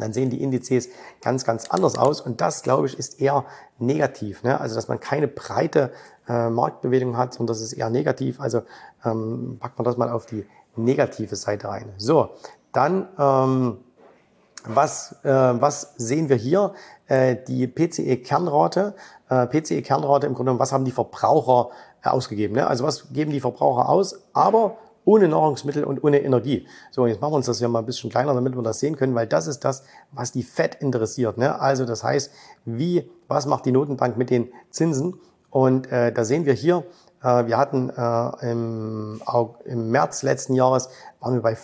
dann 0.00 0.12
sehen 0.12 0.30
die 0.30 0.42
Indizes 0.42 0.88
ganz, 1.22 1.44
ganz 1.44 1.68
anders 1.68 1.96
aus. 1.98 2.20
Und 2.20 2.40
das, 2.40 2.62
glaube 2.62 2.86
ich, 2.86 2.98
ist 2.98 3.20
eher 3.20 3.44
negativ. 3.78 4.42
Ne? 4.42 4.60
Also, 4.60 4.74
dass 4.74 4.88
man 4.88 5.00
keine 5.00 5.28
breite 5.28 5.92
äh, 6.28 6.50
Marktbewegung 6.50 7.16
hat, 7.16 7.34
sondern 7.34 7.54
das 7.54 7.62
ist 7.62 7.72
eher 7.72 7.90
negativ. 7.90 8.40
Also 8.40 8.62
ähm, 9.04 9.56
packt 9.60 9.78
man 9.78 9.84
das 9.84 9.96
mal 9.96 10.10
auf 10.10 10.26
die 10.26 10.46
negative 10.76 11.36
Seite 11.36 11.68
rein. 11.68 11.92
So, 11.96 12.30
dann 12.72 13.08
ähm, 13.18 13.78
was, 14.64 15.16
äh, 15.24 15.30
was 15.30 15.94
sehen 15.96 16.28
wir 16.28 16.36
hier? 16.36 16.74
Äh, 17.06 17.36
die 17.46 17.66
PCE-Kernrate. 17.66 18.94
Äh, 19.28 19.46
PCE-Kernrate 19.46 20.26
im 20.26 20.34
Grunde, 20.34 20.58
was 20.58 20.72
haben 20.72 20.84
die 20.84 20.90
Verbraucher 20.90 21.70
äh, 22.02 22.08
ausgegeben? 22.08 22.54
Ne? 22.54 22.66
Also 22.66 22.84
was 22.84 23.12
geben 23.12 23.30
die 23.30 23.40
Verbraucher 23.40 23.88
aus? 23.88 24.20
Aber 24.32 24.76
ohne 25.08 25.26
Nahrungsmittel 25.26 25.84
und 25.84 26.04
ohne 26.04 26.22
Energie. 26.22 26.66
So, 26.90 27.06
jetzt 27.06 27.22
machen 27.22 27.32
wir 27.32 27.36
uns 27.36 27.46
das 27.46 27.60
ja 27.60 27.68
mal 27.68 27.78
ein 27.78 27.86
bisschen 27.86 28.10
kleiner, 28.10 28.34
damit 28.34 28.54
wir 28.54 28.62
das 28.62 28.78
sehen 28.78 28.94
können, 28.94 29.14
weil 29.14 29.26
das 29.26 29.46
ist 29.46 29.60
das, 29.60 29.82
was 30.12 30.32
die 30.32 30.42
FED 30.42 30.82
interessiert. 30.82 31.38
Ne? 31.38 31.58
Also 31.58 31.86
das 31.86 32.04
heißt, 32.04 32.30
wie, 32.66 33.10
was 33.26 33.46
macht 33.46 33.64
die 33.64 33.72
Notenbank 33.72 34.18
mit 34.18 34.28
den 34.28 34.52
Zinsen? 34.68 35.18
Und 35.48 35.90
äh, 35.90 36.12
da 36.12 36.26
sehen 36.26 36.44
wir 36.44 36.52
hier, 36.52 36.84
äh, 37.22 37.46
wir 37.46 37.56
hatten 37.56 37.88
äh, 37.88 38.50
im, 38.50 39.22
im 39.64 39.90
März 39.90 40.22
letzten 40.22 40.54
Jahres, 40.54 40.90
waren 41.20 41.32
wir 41.32 41.40
bei 41.40 41.56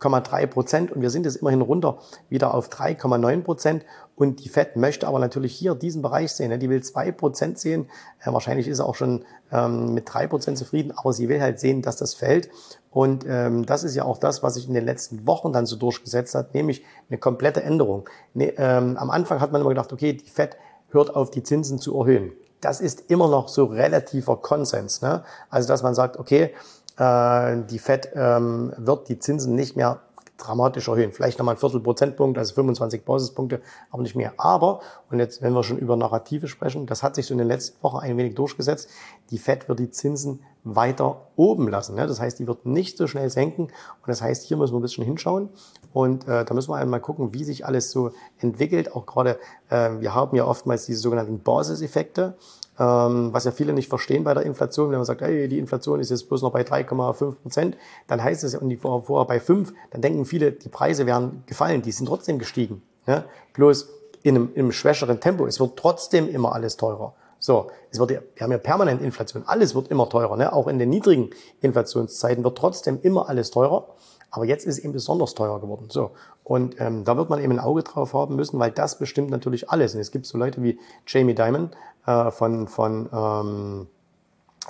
5,3 0.00 0.46
Prozent 0.46 0.92
und 0.92 1.00
wir 1.00 1.10
sind 1.10 1.24
jetzt 1.24 1.36
immerhin 1.36 1.62
runter 1.62 1.98
wieder 2.28 2.54
auf 2.54 2.68
3,9 2.68 3.42
Prozent. 3.42 3.84
Und 4.14 4.42
die 4.42 4.48
FED 4.48 4.76
möchte 4.76 5.06
aber 5.06 5.18
natürlich 5.18 5.54
hier 5.54 5.74
diesen 5.74 6.00
Bereich 6.00 6.32
sehen. 6.32 6.48
Ne? 6.48 6.58
Die 6.58 6.70
will 6.70 6.82
zwei 6.82 7.12
Prozent 7.12 7.58
sehen. 7.58 7.88
Äh, 8.20 8.32
wahrscheinlich 8.32 8.66
ist 8.66 8.78
er 8.78 8.86
auch 8.86 8.94
schon 8.94 9.24
ähm, 9.52 9.92
mit 9.92 10.12
drei 10.12 10.26
Prozent 10.26 10.56
zufrieden, 10.56 10.92
aber 10.96 11.12
sie 11.12 11.28
will 11.28 11.40
halt 11.40 11.60
sehen, 11.60 11.82
dass 11.82 11.96
das 11.96 12.14
fällt. 12.14 12.48
Und 12.90 13.26
ähm, 13.28 13.66
das 13.66 13.84
ist 13.84 13.94
ja 13.94 14.04
auch 14.04 14.16
das, 14.16 14.42
was 14.42 14.54
sich 14.54 14.68
in 14.68 14.74
den 14.74 14.86
letzten 14.86 15.26
Wochen 15.26 15.52
dann 15.52 15.66
so 15.66 15.76
durchgesetzt 15.76 16.34
hat, 16.34 16.54
nämlich 16.54 16.82
eine 17.10 17.18
komplette 17.18 17.62
Änderung. 17.62 18.08
Ne, 18.32 18.54
ähm, 18.56 18.96
am 18.96 19.10
Anfang 19.10 19.40
hat 19.40 19.52
man 19.52 19.60
immer 19.60 19.70
gedacht, 19.70 19.92
okay, 19.92 20.14
die 20.14 20.30
FED 20.30 20.56
hört 20.88 21.14
auf, 21.14 21.30
die 21.30 21.42
Zinsen 21.42 21.78
zu 21.78 21.98
erhöhen 21.98 22.32
das 22.60 22.80
ist 22.80 23.10
immer 23.10 23.28
noch 23.28 23.48
so 23.48 23.66
relativer 23.66 24.38
Konsens. 24.38 25.02
Ne? 25.02 25.22
Also 25.50 25.68
dass 25.68 25.82
man 25.82 25.94
sagt, 25.94 26.18
okay, 26.18 26.54
äh, 26.96 27.62
die 27.70 27.78
Fed 27.78 28.10
ähm, 28.14 28.72
wird 28.76 29.08
die 29.08 29.18
Zinsen 29.18 29.54
nicht 29.54 29.76
mehr 29.76 30.00
dramatisch 30.38 30.88
erhöhen. 30.88 31.12
Vielleicht 31.12 31.38
nochmal 31.38 31.54
ein 31.54 31.58
Viertel 31.58 31.80
Prozentpunkt, 31.80 32.38
also 32.38 32.54
25 32.54 33.04
Basispunkte, 33.04 33.60
aber 33.90 34.02
nicht 34.02 34.14
mehr. 34.14 34.34
Aber, 34.36 34.80
und 35.10 35.18
jetzt, 35.18 35.40
wenn 35.42 35.52
wir 35.54 35.62
schon 35.62 35.78
über 35.78 35.96
Narrative 35.96 36.48
sprechen, 36.48 36.86
das 36.86 37.02
hat 37.02 37.14
sich 37.14 37.26
so 37.26 37.34
in 37.34 37.38
den 37.38 37.48
letzten 37.48 37.82
Wochen 37.82 37.98
ein 37.98 38.16
wenig 38.16 38.34
durchgesetzt. 38.34 38.90
Die 39.30 39.38
Fed 39.38 39.68
wird 39.68 39.78
die 39.78 39.90
Zinsen 39.90 40.40
weiter 40.64 41.28
oben 41.36 41.68
lassen. 41.68 41.94
Ne? 41.94 42.06
Das 42.06 42.20
heißt, 42.20 42.38
die 42.38 42.46
wird 42.46 42.66
nicht 42.66 42.98
so 42.98 43.06
schnell 43.06 43.30
senken. 43.30 43.64
Und 43.64 44.08
das 44.08 44.20
heißt, 44.20 44.44
hier 44.44 44.56
müssen 44.56 44.74
wir 44.74 44.80
ein 44.80 44.82
bisschen 44.82 45.04
hinschauen. 45.04 45.48
Und 45.92 46.28
äh, 46.28 46.44
da 46.44 46.54
müssen 46.54 46.70
wir 46.70 46.76
einmal 46.76 47.00
gucken, 47.00 47.32
wie 47.32 47.44
sich 47.44 47.64
alles 47.64 47.90
so 47.90 48.10
entwickelt. 48.38 48.94
Auch 48.94 49.06
gerade, 49.06 49.38
äh, 49.70 49.90
wir 50.00 50.14
haben 50.14 50.36
ja 50.36 50.44
oftmals 50.44 50.86
diese 50.86 51.00
sogenannten 51.00 51.40
Basiseffekte 51.40 52.36
was 52.78 53.44
ja 53.44 53.52
viele 53.52 53.72
nicht 53.72 53.88
verstehen 53.88 54.24
bei 54.24 54.34
der 54.34 54.44
Inflation. 54.44 54.90
Wenn 54.90 54.98
man 54.98 55.04
sagt, 55.04 55.22
hey, 55.22 55.48
die 55.48 55.58
Inflation 55.58 56.00
ist 56.00 56.10
jetzt 56.10 56.28
bloß 56.28 56.42
noch 56.42 56.52
bei 56.52 56.62
3,5 56.62 57.32
Prozent, 57.42 57.76
dann 58.06 58.22
heißt 58.22 58.44
es, 58.44 58.54
und 58.54 58.68
die 58.68 58.76
vorher, 58.76 59.06
vorher 59.06 59.26
bei 59.26 59.40
5, 59.40 59.72
dann 59.90 60.02
denken 60.02 60.24
viele, 60.24 60.52
die 60.52 60.68
Preise 60.68 61.06
wären 61.06 61.42
gefallen, 61.46 61.82
die 61.82 61.92
sind 61.92 62.06
trotzdem 62.06 62.38
gestiegen. 62.38 62.82
Ja? 63.06 63.24
Bloß 63.54 63.88
in 64.22 64.34
einem, 64.34 64.50
in 64.54 64.62
einem 64.62 64.72
schwächeren 64.72 65.20
Tempo. 65.20 65.46
Es 65.46 65.60
wird 65.60 65.76
trotzdem 65.76 66.28
immer 66.28 66.52
alles 66.52 66.76
teurer. 66.76 67.14
So, 67.38 67.70
es 67.90 67.98
wird, 67.98 68.10
wir 68.10 68.22
haben 68.40 68.50
ja 68.50 68.58
permanent 68.58 69.02
Inflation. 69.02 69.44
Alles 69.46 69.74
wird 69.74 69.88
immer 69.88 70.08
teurer. 70.08 70.36
Ne? 70.36 70.52
Auch 70.52 70.66
in 70.66 70.78
den 70.78 70.88
niedrigen 70.88 71.30
Inflationszeiten 71.60 72.42
wird 72.42 72.58
trotzdem 72.58 72.98
immer 73.02 73.28
alles 73.28 73.50
teurer. 73.50 73.88
Aber 74.30 74.44
jetzt 74.44 74.66
ist 74.66 74.78
eben 74.78 74.92
besonders 74.92 75.34
teuer 75.34 75.60
geworden. 75.60 75.86
So. 75.88 76.10
Und 76.44 76.80
ähm, 76.80 77.04
da 77.04 77.16
wird 77.16 77.30
man 77.30 77.40
eben 77.40 77.52
ein 77.52 77.60
Auge 77.60 77.82
drauf 77.82 78.12
haben 78.12 78.36
müssen, 78.36 78.58
weil 78.58 78.70
das 78.70 78.98
bestimmt 78.98 79.30
natürlich 79.30 79.70
alles. 79.70 79.94
Und 79.94 80.00
es 80.00 80.10
gibt 80.10 80.26
so 80.26 80.36
Leute 80.38 80.62
wie 80.62 80.78
Jamie 81.06 81.34
Dimon 81.34 81.70
äh, 82.06 82.30
von, 82.30 82.68
von 82.68 83.08
ähm, 83.12 83.86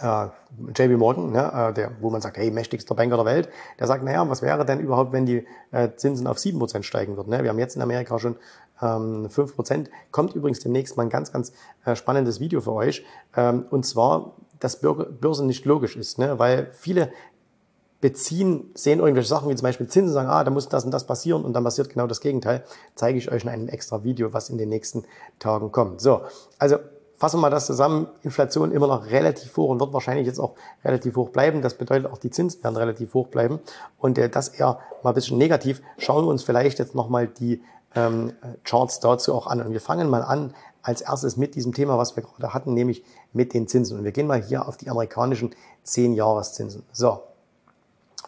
äh, 0.00 0.26
JB 0.74 0.98
Morgan, 0.98 1.32
ne, 1.32 1.52
äh, 1.52 1.72
der, 1.72 1.92
wo 2.00 2.10
man 2.10 2.20
sagt, 2.20 2.36
hey, 2.36 2.50
mächtigster 2.50 2.94
Banker 2.94 3.16
der 3.16 3.24
Welt, 3.24 3.48
der 3.78 3.86
sagt, 3.86 4.04
naja, 4.04 4.28
was 4.28 4.42
wäre 4.42 4.64
denn 4.64 4.80
überhaupt, 4.80 5.12
wenn 5.12 5.26
die 5.26 5.46
äh, 5.72 5.90
Zinsen 5.96 6.26
auf 6.26 6.38
7% 6.38 6.82
steigen 6.82 7.16
würden? 7.16 7.30
Ne? 7.30 7.42
Wir 7.42 7.50
haben 7.50 7.58
jetzt 7.58 7.76
in 7.76 7.82
Amerika 7.82 8.18
schon 8.18 8.36
ähm, 8.82 9.28
5%. 9.28 9.88
Kommt 10.10 10.34
übrigens 10.34 10.60
demnächst 10.60 10.96
mal 10.96 11.04
ein 11.04 11.10
ganz, 11.10 11.32
ganz 11.32 11.52
äh, 11.84 11.96
spannendes 11.96 12.40
Video 12.40 12.60
für 12.60 12.72
euch. 12.72 13.04
Ähm, 13.36 13.66
und 13.70 13.84
zwar, 13.86 14.32
dass 14.60 14.80
Börse 14.80 15.44
nicht 15.44 15.64
logisch 15.64 15.96
ist, 15.96 16.18
ne? 16.18 16.38
weil 16.38 16.70
viele 16.72 17.10
beziehen, 18.06 18.70
sehen 18.74 19.00
irgendwelche 19.00 19.28
Sachen 19.28 19.50
wie 19.50 19.56
zum 19.56 19.64
Beispiel 19.64 19.88
Zinsen, 19.88 20.14
sagen, 20.14 20.28
ah, 20.28 20.44
da 20.44 20.52
muss 20.52 20.68
das 20.68 20.84
und 20.84 20.92
das 20.92 21.08
passieren 21.08 21.44
und 21.44 21.54
dann 21.54 21.64
passiert 21.64 21.88
genau 21.88 22.06
das 22.06 22.20
Gegenteil. 22.20 22.62
Zeige 22.94 23.18
ich 23.18 23.32
euch 23.32 23.42
in 23.42 23.48
einem 23.48 23.68
extra 23.68 24.04
Video, 24.04 24.32
was 24.32 24.48
in 24.48 24.58
den 24.58 24.68
nächsten 24.68 25.02
Tagen 25.40 25.72
kommt. 25.72 26.00
So, 26.00 26.20
also 26.56 26.76
fassen 27.16 27.38
wir 27.38 27.40
mal 27.40 27.50
das 27.50 27.66
zusammen. 27.66 28.06
Inflation 28.22 28.70
immer 28.70 28.86
noch 28.86 29.10
relativ 29.10 29.56
hoch 29.56 29.70
und 29.70 29.80
wird 29.80 29.92
wahrscheinlich 29.92 30.24
jetzt 30.24 30.38
auch 30.38 30.54
relativ 30.84 31.16
hoch 31.16 31.30
bleiben. 31.30 31.62
Das 31.62 31.74
bedeutet 31.74 32.06
auch 32.06 32.18
die 32.18 32.30
Zinsen 32.30 32.62
werden 32.62 32.76
relativ 32.76 33.12
hoch 33.12 33.26
bleiben. 33.26 33.58
Und 33.98 34.18
äh, 34.18 34.28
das 34.28 34.50
eher 34.50 34.78
mal 35.02 35.10
ein 35.10 35.14
bisschen 35.16 35.36
negativ. 35.36 35.82
Schauen 35.98 36.26
wir 36.26 36.28
uns 36.28 36.44
vielleicht 36.44 36.78
jetzt 36.78 36.94
nochmal 36.94 37.26
die 37.26 37.60
ähm, 37.96 38.34
Charts 38.62 39.00
dazu 39.00 39.34
auch 39.34 39.48
an. 39.48 39.60
Und 39.62 39.72
wir 39.72 39.80
fangen 39.80 40.08
mal 40.08 40.22
an 40.22 40.54
als 40.80 41.00
erstes 41.00 41.36
mit 41.36 41.56
diesem 41.56 41.74
Thema, 41.74 41.98
was 41.98 42.14
wir 42.14 42.22
gerade 42.22 42.54
hatten, 42.54 42.72
nämlich 42.72 43.02
mit 43.32 43.52
den 43.52 43.66
Zinsen. 43.66 43.98
Und 43.98 44.04
wir 44.04 44.12
gehen 44.12 44.28
mal 44.28 44.40
hier 44.40 44.68
auf 44.68 44.76
die 44.76 44.90
amerikanischen 44.90 45.56
10-Jahres-Zinsen. 45.84 46.84
So, 46.92 47.22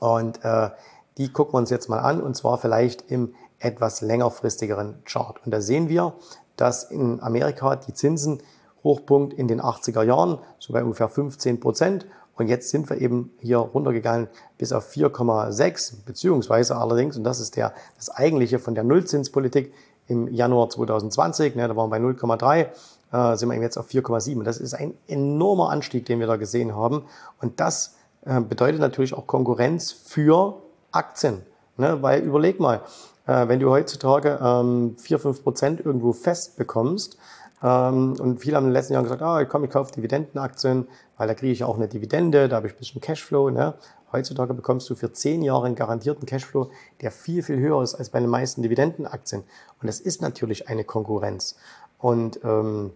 und 0.01 0.45
äh, 0.45 0.71
die 1.17 1.33
gucken 1.33 1.55
wir 1.55 1.59
uns 1.59 1.71
jetzt 1.71 1.89
mal 1.89 1.99
an 1.99 2.21
und 2.21 2.37
zwar 2.37 2.59
vielleicht 2.59 3.11
im 3.11 3.35
etwas 3.59 4.01
längerfristigeren 4.01 5.03
Chart. 5.05 5.41
Und 5.45 5.53
da 5.53 5.61
sehen 5.61 5.89
wir, 5.89 6.15
dass 6.57 6.85
in 6.85 7.21
Amerika 7.23 7.77
die 7.77 7.93
Zinsen 7.93 8.41
Hochpunkt 8.85 9.35
in 9.35 9.49
den 9.49 9.61
80er 9.61 10.03
Jahren, 10.03 10.39
so 10.59 10.73
bei 10.73 10.83
ungefähr 10.83 11.09
15 11.09 11.61
Prozent. 11.61 12.07
Und 12.37 12.47
jetzt 12.47 12.71
sind 12.71 12.89
wir 12.89 13.01
eben 13.01 13.33
hier 13.41 13.59
runtergegangen 13.59 14.29
bis 14.59 14.73
auf 14.73 14.89
4,6, 14.91 16.05
beziehungsweise 16.07 16.77
allerdings, 16.77 17.17
und 17.17 17.25
das 17.25 17.41
ist 17.41 17.57
der, 17.57 17.75
das 17.97 18.11
eigentliche 18.11 18.61
von 18.61 18.77
der 18.77 18.85
Nullzinspolitik 18.85 19.73
im 20.07 20.29
Januar 20.29 20.71
2020, 20.71 21.57
ne, 21.57 21.67
da 21.67 21.75
waren 21.75 21.91
wir 21.91 21.99
bei 21.99 22.05
0,3, 22.05 22.69
äh, 23.11 23.37
sind 23.37 23.49
wir 23.49 23.55
eben 23.55 23.63
jetzt 23.63 23.77
auf 23.77 23.89
4,7. 23.89 24.45
Das 24.45 24.59
ist 24.59 24.75
ein 24.75 24.95
enormer 25.09 25.71
Anstieg, 25.71 26.07
den 26.07 26.21
wir 26.21 26.29
da 26.29 26.37
gesehen 26.37 26.77
haben. 26.77 27.05
Und 27.41 27.59
das 27.59 27.97
äh, 28.29 28.41
bedeutet 28.41 28.81
natürlich 28.81 29.15
auch 29.15 29.27
Konkurrenz 29.27 29.91
für 29.91 30.63
Aktien. 30.93 31.43
Ne? 31.79 32.03
Weil 32.03 32.23
überleg 32.23 32.61
mal, 32.61 32.83
äh, 33.27 33.49
wenn 33.49 33.59
du 33.59 33.71
heutzutage 33.71 34.39
ähm, 34.43 34.97
4, 34.99 35.19
5 35.19 35.43
Prozent 35.43 35.81
irgendwo 35.81 36.13
fest 36.13 36.57
bekommst, 36.57 37.17
ähm, 37.63 38.15
und 38.21 38.41
viele 38.41 38.57
haben 38.57 38.65
in 38.65 38.71
den 38.71 38.75
letzten 38.75 38.93
Jahren 38.93 39.05
gesagt, 39.05 39.23
ah, 39.23 39.45
komm, 39.45 39.65
ich 39.65 39.71
kaufe 39.71 39.93
Dividendenaktien, 39.93 40.87
weil 41.17 41.27
da 41.27 41.35
kriege 41.35 41.53
ich 41.53 41.65
auch 41.65 41.77
eine 41.77 41.89
Dividende, 41.89 42.49
da 42.49 42.57
habe 42.57 42.69
ich 42.69 42.75
ein 42.75 42.79
bisschen 42.79 43.01
Cashflow. 43.01 43.51
Ne? 43.51 43.75
Heutzutage 44.13 44.55
bekommst 44.55 44.89
du 44.91 44.95
für 44.95 45.13
zehn 45.13 45.43
Jahre 45.43 45.67
einen 45.67 45.75
garantierten 45.75 46.27
Cashflow, 46.27 46.71
der 47.01 47.11
viel, 47.11 47.43
viel 47.43 47.59
höher 47.59 47.83
ist 47.83 47.95
als 47.95 48.11
bei 48.11 48.21
den 48.21 48.29
meisten 48.29 48.63
Dividendenaktien. 48.63 49.43
Und 49.81 49.87
das 49.87 50.01
ist 50.01 50.23
natürlich 50.23 50.69
eine 50.69 50.85
Konkurrenz. 50.85 51.57
Und 51.99 52.41
ähm, 52.45 52.93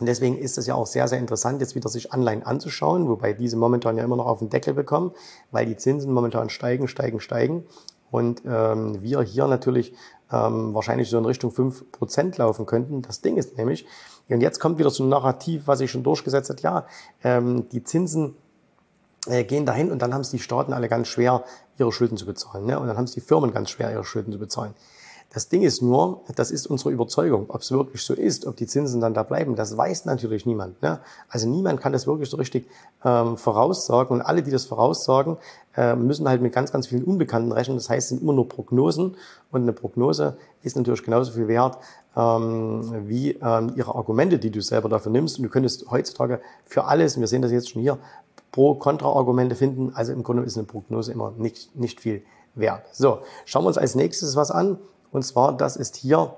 und 0.00 0.06
deswegen 0.06 0.36
ist 0.36 0.58
es 0.58 0.66
ja 0.66 0.74
auch 0.74 0.86
sehr, 0.86 1.06
sehr 1.06 1.18
interessant, 1.18 1.60
jetzt 1.60 1.74
wieder 1.74 1.88
sich 1.88 2.12
Anleihen 2.12 2.42
anzuschauen, 2.42 3.08
wobei 3.08 3.32
diese 3.32 3.56
momentan 3.56 3.96
ja 3.96 4.04
immer 4.04 4.16
noch 4.16 4.26
auf 4.26 4.40
den 4.40 4.50
Deckel 4.50 4.74
bekommen, 4.74 5.12
weil 5.52 5.66
die 5.66 5.76
Zinsen 5.76 6.12
momentan 6.12 6.50
steigen, 6.50 6.88
steigen, 6.88 7.20
steigen. 7.20 7.64
Und 8.10 8.42
ähm, 8.46 9.02
wir 9.02 9.22
hier 9.22 9.46
natürlich 9.46 9.94
ähm, 10.32 10.74
wahrscheinlich 10.74 11.10
so 11.10 11.18
in 11.18 11.24
Richtung 11.24 11.52
fünf 11.52 11.90
Prozent 11.92 12.38
laufen 12.38 12.66
könnten. 12.66 13.02
Das 13.02 13.20
Ding 13.20 13.36
ist 13.36 13.56
nämlich, 13.56 13.86
und 14.28 14.40
jetzt 14.40 14.58
kommt 14.58 14.78
wieder 14.78 14.90
so 14.90 15.04
ein 15.04 15.08
Narrativ, 15.08 15.66
was 15.66 15.78
sich 15.78 15.90
schon 15.90 16.02
durchgesetzt 16.02 16.50
hat, 16.50 16.62
ja, 16.62 16.86
ähm, 17.22 17.68
die 17.70 17.84
Zinsen 17.84 18.36
äh, 19.26 19.44
gehen 19.44 19.64
dahin 19.64 19.90
und 19.90 20.02
dann 20.02 20.12
haben 20.12 20.20
es 20.20 20.30
die 20.30 20.38
Staaten 20.38 20.72
alle 20.72 20.88
ganz 20.88 21.08
schwer, 21.08 21.44
ihre 21.78 21.92
Schulden 21.92 22.16
zu 22.16 22.26
bezahlen. 22.26 22.66
Ne? 22.66 22.78
Und 22.78 22.88
dann 22.88 22.96
haben 22.96 23.04
es 23.04 23.12
die 23.12 23.20
Firmen 23.20 23.52
ganz 23.52 23.70
schwer, 23.70 23.90
ihre 23.90 24.04
Schulden 24.04 24.32
zu 24.32 24.38
bezahlen. 24.38 24.74
Das 25.34 25.48
Ding 25.48 25.62
ist 25.62 25.82
nur, 25.82 26.20
das 26.36 26.52
ist 26.52 26.68
unsere 26.68 26.90
Überzeugung. 26.90 27.46
Ob 27.48 27.62
es 27.62 27.72
wirklich 27.72 28.04
so 28.04 28.14
ist, 28.14 28.46
ob 28.46 28.54
die 28.54 28.68
Zinsen 28.68 29.00
dann 29.00 29.14
da 29.14 29.24
bleiben, 29.24 29.56
das 29.56 29.76
weiß 29.76 30.04
natürlich 30.04 30.46
niemand. 30.46 30.80
Ne? 30.80 31.00
Also 31.28 31.48
niemand 31.48 31.80
kann 31.80 31.92
das 31.92 32.06
wirklich 32.06 32.30
so 32.30 32.36
richtig 32.36 32.68
ähm, 33.04 33.36
voraussagen. 33.36 34.12
Und 34.12 34.22
alle, 34.22 34.44
die 34.44 34.52
das 34.52 34.64
voraussagen, 34.64 35.36
äh, 35.76 35.96
müssen 35.96 36.28
halt 36.28 36.40
mit 36.40 36.52
ganz, 36.52 36.70
ganz 36.70 36.86
vielen 36.86 37.02
Unbekannten 37.02 37.50
rechnen. 37.50 37.76
Das 37.76 37.90
heißt, 37.90 38.04
es 38.04 38.08
sind 38.10 38.22
immer 38.22 38.32
nur 38.32 38.48
Prognosen. 38.48 39.16
Und 39.50 39.62
eine 39.62 39.72
Prognose 39.72 40.36
ist 40.62 40.76
natürlich 40.76 41.02
genauso 41.02 41.32
viel 41.32 41.48
wert 41.48 41.78
ähm, 42.16 43.08
wie 43.08 43.32
ähm, 43.32 43.72
ihre 43.74 43.92
Argumente, 43.96 44.38
die 44.38 44.50
du 44.50 44.62
selber 44.62 44.88
dafür 44.88 45.10
nimmst. 45.10 45.38
Und 45.38 45.42
du 45.42 45.50
könntest 45.50 45.90
heutzutage 45.90 46.40
für 46.64 46.84
alles, 46.84 47.18
wir 47.18 47.26
sehen 47.26 47.42
das 47.42 47.50
jetzt 47.50 47.70
schon 47.70 47.82
hier, 47.82 47.98
Pro-Kontra-Argumente 48.52 49.56
finden. 49.56 49.90
Also 49.96 50.12
im 50.12 50.22
Grunde 50.22 50.44
ist 50.44 50.56
eine 50.56 50.64
Prognose 50.64 51.10
immer 51.10 51.32
nicht, 51.36 51.74
nicht 51.74 52.00
viel 52.00 52.22
wert. 52.54 52.84
So, 52.92 53.18
schauen 53.46 53.64
wir 53.64 53.68
uns 53.68 53.78
als 53.78 53.96
nächstes 53.96 54.36
was 54.36 54.52
an. 54.52 54.78
Und 55.14 55.22
zwar, 55.22 55.56
das 55.56 55.76
ist 55.76 55.94
hier 55.94 56.36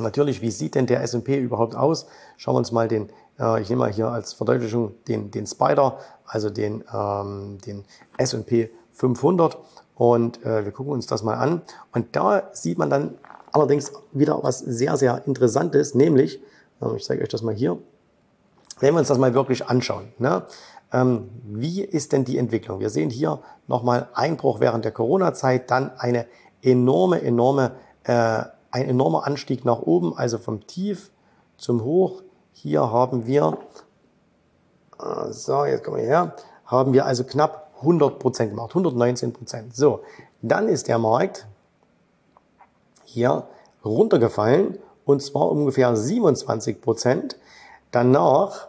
natürlich, 0.00 0.42
wie 0.42 0.50
sieht 0.50 0.74
denn 0.74 0.86
der 0.86 1.00
S&P 1.02 1.38
überhaupt 1.38 1.76
aus? 1.76 2.06
Schauen 2.36 2.56
wir 2.56 2.58
uns 2.58 2.72
mal 2.72 2.88
den, 2.88 3.08
äh, 3.38 3.62
ich 3.62 3.70
nehme 3.70 3.84
mal 3.84 3.92
hier 3.92 4.08
als 4.08 4.32
Verdeutlichung 4.32 4.94
den, 5.06 5.30
den 5.30 5.46
Spider, 5.46 5.98
also 6.26 6.50
den, 6.50 6.82
ähm, 6.92 7.58
den 7.64 7.84
S&P 8.16 8.68
500 8.94 9.58
und 9.94 10.44
äh, 10.44 10.64
wir 10.64 10.72
gucken 10.72 10.92
uns 10.92 11.06
das 11.06 11.22
mal 11.22 11.34
an. 11.34 11.62
Und 11.92 12.16
da 12.16 12.48
sieht 12.52 12.78
man 12.78 12.90
dann 12.90 13.14
allerdings 13.52 13.92
wieder 14.10 14.42
was 14.42 14.58
sehr, 14.58 14.96
sehr 14.96 15.24
Interessantes, 15.24 15.94
nämlich, 15.94 16.42
äh, 16.82 16.96
ich 16.96 17.04
zeige 17.04 17.22
euch 17.22 17.28
das 17.28 17.42
mal 17.42 17.54
hier, 17.54 17.78
wenn 18.80 18.94
wir 18.94 18.98
uns 18.98 19.08
das 19.08 19.18
mal 19.18 19.34
wirklich 19.34 19.68
anschauen. 19.68 20.12
Ne? 20.18 20.42
Ähm, 20.92 21.30
wie 21.44 21.82
ist 21.82 22.10
denn 22.10 22.24
die 22.24 22.38
Entwicklung? 22.38 22.80
Wir 22.80 22.90
sehen 22.90 23.10
hier 23.10 23.38
nochmal 23.68 24.08
Einbruch 24.14 24.58
während 24.58 24.84
der 24.84 24.90
Corona-Zeit, 24.90 25.70
dann 25.70 25.92
eine 25.96 26.26
enorme, 26.64 27.22
enorme 27.22 27.72
äh, 28.04 28.42
ein 28.74 28.88
enormer 28.88 29.24
Anstieg 29.24 29.64
nach 29.64 29.80
oben, 29.80 30.16
also 30.16 30.36
vom 30.36 30.66
Tief 30.66 31.10
zum 31.56 31.84
Hoch. 31.84 32.22
Hier 32.52 32.90
haben 32.90 33.24
wir, 33.24 33.56
äh, 35.00 35.30
so, 35.30 35.64
jetzt 35.64 35.84
kommen 35.84 35.98
wir 35.98 36.04
her, 36.04 36.34
haben 36.66 36.92
wir 36.92 37.06
also 37.06 37.22
knapp 37.22 37.70
100 37.80 38.18
Prozent 38.18 38.50
gemacht, 38.50 38.70
119 38.70 39.32
Prozent. 39.32 39.76
So, 39.76 40.00
dann 40.42 40.68
ist 40.68 40.88
der 40.88 40.98
Markt 40.98 41.46
hier 43.04 43.46
runtergefallen 43.84 44.78
und 45.04 45.22
zwar 45.22 45.52
ungefähr 45.52 45.94
27 45.94 46.80
Prozent. 46.80 47.36
Danach 47.92 48.68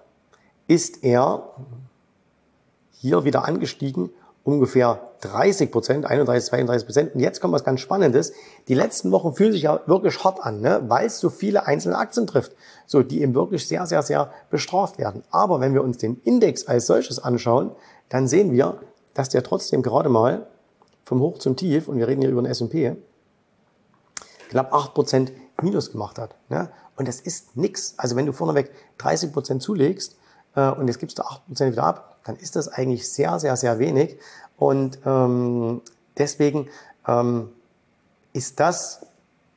ist 0.67 1.03
er 1.03 1.49
hier 2.91 3.23
wieder 3.23 3.45
angestiegen, 3.45 4.11
ungefähr 4.45 5.09
30 5.21 5.71
Prozent, 5.71 6.05
31, 6.05 6.49
32 6.49 6.85
Prozent. 6.85 7.15
Und 7.15 7.19
jetzt 7.19 7.41
kommt 7.41 7.53
was 7.53 7.63
ganz 7.63 7.81
Spannendes. 7.81 8.31
Die 8.67 8.75
letzten 8.75 9.11
Wochen 9.11 9.33
fühlen 9.33 9.51
sich 9.51 9.63
ja 9.63 9.81
wirklich 9.87 10.23
hart 10.23 10.39
an, 10.39 10.61
ne? 10.61 10.83
weil 10.87 11.07
es 11.07 11.19
so 11.19 11.31
viele 11.31 11.65
einzelne 11.65 11.97
Aktien 11.97 12.27
trifft, 12.27 12.53
so 12.85 13.01
die 13.01 13.21
eben 13.21 13.33
wirklich 13.33 13.67
sehr, 13.67 13.87
sehr, 13.87 14.03
sehr 14.03 14.31
bestraft 14.51 14.99
werden. 14.99 15.23
Aber 15.31 15.59
wenn 15.59 15.73
wir 15.73 15.83
uns 15.83 15.97
den 15.97 16.21
Index 16.23 16.67
als 16.67 16.85
solches 16.85 17.17
anschauen, 17.17 17.71
dann 18.07 18.27
sehen 18.27 18.51
wir, 18.51 18.77
dass 19.15 19.29
der 19.29 19.41
trotzdem 19.41 19.81
gerade 19.81 20.09
mal 20.09 20.45
vom 21.03 21.21
Hoch 21.21 21.39
zum 21.39 21.55
Tief, 21.55 21.87
und 21.87 21.97
wir 21.97 22.07
reden 22.07 22.21
hier 22.21 22.29
über 22.29 22.41
den 22.43 22.51
S&P, 22.51 22.95
knapp 24.49 24.73
8% 24.73 25.31
Minus 25.61 25.91
gemacht 25.91 26.19
hat. 26.19 26.35
Ne? 26.49 26.69
Und 26.97 27.07
das 27.07 27.19
ist 27.19 27.57
nix. 27.57 27.95
Also 27.97 28.15
wenn 28.15 28.27
du 28.27 28.31
vorneweg 28.31 28.69
30% 28.99 29.59
zulegst 29.59 30.13
äh, 30.13 30.24
und 30.61 30.87
jetzt 30.87 30.99
gibst 30.99 31.19
du 31.19 31.23
8% 31.23 31.71
wieder 31.71 31.83
ab, 31.83 32.17
dann 32.25 32.35
ist 32.37 32.55
das 32.55 32.67
eigentlich 32.67 33.11
sehr, 33.11 33.39
sehr, 33.39 33.55
sehr 33.55 33.79
wenig. 33.79 34.17
Und 34.57 34.99
ähm, 35.05 35.81
deswegen 36.17 36.69
ähm, 37.07 37.49
ist 38.33 38.59
das, 38.59 39.05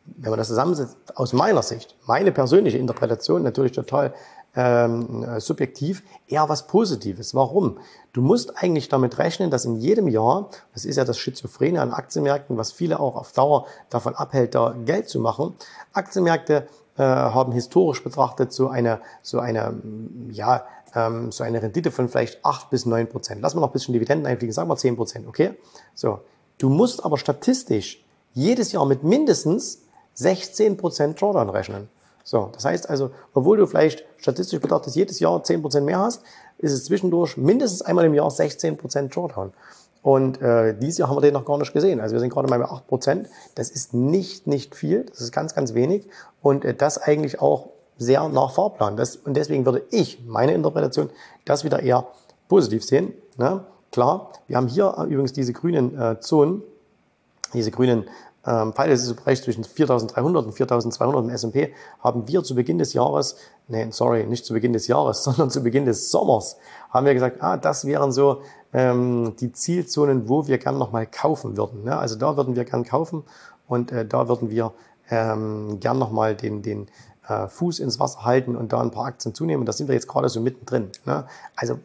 wenn 0.04 0.30
man 0.30 0.38
das 0.38 0.48
zusammensetzt, 0.48 0.96
aus 1.14 1.32
meiner 1.32 1.62
Sicht, 1.62 1.96
meine 2.06 2.32
persönliche 2.32 2.78
Interpretation 2.78 3.42
natürlich 3.42 3.72
total 3.72 4.14
ähm, 4.56 5.24
äh, 5.24 5.40
subjektiv 5.40 6.02
eher 6.26 6.48
was 6.48 6.66
Positives. 6.66 7.34
Warum? 7.34 7.78
Du 8.12 8.22
musst 8.22 8.56
eigentlich 8.56 8.88
damit 8.88 9.18
rechnen, 9.18 9.50
dass 9.50 9.64
in 9.64 9.76
jedem 9.76 10.08
Jahr, 10.08 10.50
das 10.72 10.84
ist 10.84 10.96
ja 10.96 11.04
das 11.04 11.18
Schizophrene 11.18 11.80
an 11.80 11.92
Aktienmärkten, 11.92 12.56
was 12.56 12.72
viele 12.72 12.98
auch 12.98 13.16
auf 13.16 13.32
Dauer 13.32 13.66
davon 13.90 14.16
abhält, 14.16 14.54
da 14.54 14.74
Geld 14.84 15.08
zu 15.08 15.20
machen. 15.20 15.54
Aktienmärkte 15.92 16.66
äh, 16.98 17.02
haben 17.02 17.52
historisch 17.52 18.02
betrachtet 18.02 18.52
so 18.52 18.68
eine, 18.68 19.00
so 19.22 19.38
eine, 19.38 19.80
ja, 20.30 20.64
ähm, 20.94 21.32
so 21.32 21.44
eine 21.44 21.62
Rendite 21.62 21.90
von 21.90 22.08
vielleicht 22.08 22.44
acht 22.44 22.70
bis 22.70 22.86
neun 22.86 23.08
Prozent. 23.08 23.40
Lass 23.40 23.54
mal 23.54 23.60
noch 23.60 23.70
ein 23.70 23.72
bisschen 23.72 23.94
Dividenden 23.94 24.26
einfliegen, 24.26 24.52
sagen 24.52 24.68
wir 24.68 24.76
zehn 24.76 24.96
Prozent, 24.96 25.26
okay? 25.26 25.54
So. 25.94 26.20
Du 26.58 26.68
musst 26.68 27.04
aber 27.04 27.18
statistisch 27.18 28.04
jedes 28.34 28.72
Jahr 28.72 28.84
mit 28.84 29.04
mindestens 29.04 29.82
16 30.14 30.76
Prozent 30.76 31.20
Drawdown 31.20 31.50
rechnen. 31.50 31.88
So, 32.24 32.50
das 32.52 32.64
heißt 32.64 32.90
also, 32.90 33.10
obwohl 33.32 33.56
du 33.56 33.66
vielleicht 33.66 34.04
statistisch 34.16 34.60
betrachtet 34.60 34.94
jedes 34.94 35.20
Jahr 35.20 35.40
10% 35.40 35.80
mehr 35.82 36.00
hast, 36.00 36.22
ist 36.58 36.72
es 36.72 36.84
zwischendurch 36.84 37.36
mindestens 37.36 37.82
einmal 37.82 38.04
im 38.04 38.14
Jahr 38.14 38.28
16% 38.28 39.08
Drawdown. 39.08 39.52
Und 40.08 40.40
äh, 40.40 40.74
dieses 40.74 40.96
Jahr 40.96 41.10
haben 41.10 41.18
wir 41.18 41.20
den 41.20 41.34
noch 41.34 41.44
gar 41.44 41.58
nicht 41.58 41.74
gesehen. 41.74 42.00
Also 42.00 42.14
wir 42.14 42.20
sind 42.20 42.30
gerade 42.30 42.48
mal 42.48 42.58
bei 42.58 42.64
8%. 42.64 43.26
Das 43.56 43.68
ist 43.68 43.92
nicht, 43.92 44.46
nicht 44.46 44.74
viel. 44.74 45.04
Das 45.04 45.20
ist 45.20 45.32
ganz, 45.32 45.54
ganz 45.54 45.74
wenig. 45.74 46.08
Und 46.40 46.64
äh, 46.64 46.72
das 46.72 46.96
eigentlich 46.96 47.42
auch 47.42 47.68
sehr 47.98 48.26
nach 48.30 48.54
Fahrplan. 48.54 48.96
Das, 48.96 49.16
und 49.16 49.34
deswegen 49.36 49.66
würde 49.66 49.82
ich, 49.90 50.24
meine 50.26 50.54
Interpretation, 50.54 51.10
das 51.44 51.62
wieder 51.62 51.82
eher 51.82 52.06
positiv 52.48 52.86
sehen. 52.86 53.12
Ne? 53.36 53.66
Klar, 53.92 54.32
wir 54.46 54.56
haben 54.56 54.68
hier 54.68 54.96
übrigens 55.10 55.34
diese 55.34 55.52
grünen 55.52 56.00
äh, 56.00 56.18
Zonen, 56.20 56.62
diese 57.52 57.70
grünen 57.70 58.06
ähm, 58.48 58.72
Pfeile 58.72 58.94
ist 58.94 59.06
im 59.06 59.16
Bereich 59.16 59.42
zwischen 59.42 59.64
4.300 59.64 60.38
und 60.38 60.54
4.200 60.54 61.18
im 61.18 61.28
S&P, 61.28 61.74
haben 62.00 62.26
wir 62.28 62.42
zu 62.42 62.54
Beginn 62.54 62.78
des 62.78 62.94
Jahres, 62.94 63.36
nee, 63.66 63.88
sorry, 63.90 64.24
nicht 64.24 64.46
zu 64.46 64.54
Beginn 64.54 64.72
des 64.72 64.86
Jahres, 64.86 65.22
sondern 65.24 65.50
zu 65.50 65.62
Beginn 65.62 65.84
des 65.84 66.10
Sommers, 66.10 66.56
haben 66.88 67.04
wir 67.04 67.12
gesagt, 67.12 67.42
ah, 67.42 67.58
das 67.58 67.84
wären 67.84 68.10
so 68.10 68.40
ähm, 68.72 69.35
die 69.40 69.52
Zielzonen, 69.52 70.28
wo 70.28 70.46
wir 70.46 70.59
gern 70.59 70.78
nochmal 70.78 71.07
kaufen 71.07 71.57
würden. 71.57 71.85
Ne? 71.85 71.96
Also 71.96 72.16
da 72.16 72.37
würden 72.37 72.57
wir 72.57 72.64
gern 72.64 72.85
kaufen 72.85 73.24
und 73.66 73.92
äh, 73.92 74.07
da 74.07 74.28
würden 74.28 74.50
wir 74.50 74.72
ähm, 75.11 75.81
gern 75.81 75.98
nochmal 75.98 76.35
den, 76.35 76.62
den 76.62 76.88
äh, 77.28 77.48
Fuß 77.48 77.78
ins 77.78 77.98
Wasser 77.98 78.24
halten 78.24 78.57
und 78.57 78.72
da 78.72 78.81
ein 78.81 78.90
paar 78.90 79.07
Aktien 79.07 79.35
zunehmen. 79.35 79.62
Und 79.62 79.66
da 79.66 79.72
sind 79.72 79.88
wir 79.88 79.94
jetzt 79.94 80.09
gerade 80.09 80.28
so 80.28 80.40
mittendrin. 80.40 80.90
Ne? 81.04 81.26
Also 81.57 81.78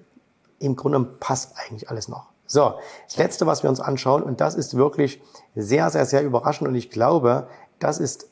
im 0.59 0.75
Grunde 0.75 1.01
passt 1.01 1.53
eigentlich 1.57 1.89
alles 1.89 2.07
noch. 2.07 2.27
So, 2.45 2.73
das 3.07 3.17
Letzte, 3.17 3.47
was 3.47 3.63
wir 3.63 3.69
uns 3.69 3.79
anschauen, 3.79 4.21
und 4.21 4.41
das 4.41 4.55
ist 4.55 4.75
wirklich 4.75 5.21
sehr, 5.55 5.89
sehr, 5.89 6.05
sehr 6.05 6.23
überraschend 6.23 6.67
und 6.67 6.75
ich 6.75 6.89
glaube, 6.89 7.47
das 7.79 7.99
ist 7.99 8.29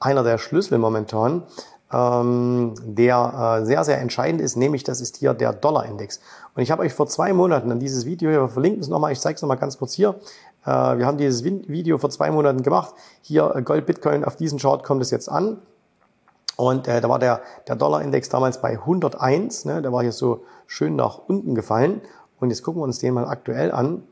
einer 0.00 0.22
der 0.22 0.38
Schlüssel 0.38 0.78
momentan, 0.78 1.44
ähm, 1.92 2.74
der 2.82 3.60
äh, 3.60 3.66
sehr, 3.66 3.84
sehr 3.84 4.00
entscheidend 4.00 4.40
ist, 4.40 4.56
nämlich 4.56 4.84
das 4.84 5.00
ist 5.00 5.16
hier 5.16 5.34
der 5.34 5.52
Dollarindex. 5.52 6.20
Und 6.54 6.62
ich 6.62 6.70
habe 6.70 6.82
euch 6.82 6.94
vor 6.94 7.06
zwei 7.06 7.32
Monaten 7.32 7.70
an 7.72 7.80
dieses 7.80 8.04
Video, 8.06 8.30
hier 8.30 8.48
verlinken 8.48 8.80
es 8.80 8.88
nochmal, 8.88 9.12
ich 9.12 9.20
zeige 9.20 9.36
es 9.36 9.42
nochmal 9.42 9.58
ganz 9.58 9.78
kurz 9.78 9.92
hier, 9.94 10.16
äh, 10.64 10.70
wir 10.70 11.06
haben 11.06 11.18
dieses 11.18 11.44
Video 11.44 11.98
vor 11.98 12.10
zwei 12.10 12.30
Monaten 12.30 12.62
gemacht, 12.62 12.94
hier 13.22 13.54
äh, 13.56 13.62
Gold, 13.62 13.86
Bitcoin, 13.86 14.24
auf 14.24 14.36
diesen 14.36 14.58
Chart 14.58 14.84
kommt 14.84 15.02
es 15.02 15.10
jetzt 15.10 15.28
an. 15.28 15.58
Und 16.56 16.86
äh, 16.88 17.00
da 17.00 17.08
war 17.08 17.18
der, 17.18 17.40
der 17.68 17.76
Dollarindex 17.76 18.28
damals 18.28 18.60
bei 18.60 18.72
101, 18.72 19.64
ne, 19.64 19.80
der 19.80 19.92
war 19.92 20.02
hier 20.02 20.12
so 20.12 20.44
schön 20.66 20.94
nach 20.94 21.18
unten 21.26 21.54
gefallen. 21.54 22.02
Und 22.38 22.50
jetzt 22.50 22.62
gucken 22.62 22.80
wir 22.80 22.84
uns 22.84 22.98
den 22.98 23.14
mal 23.14 23.26
aktuell 23.26 23.72
an. 23.72 24.02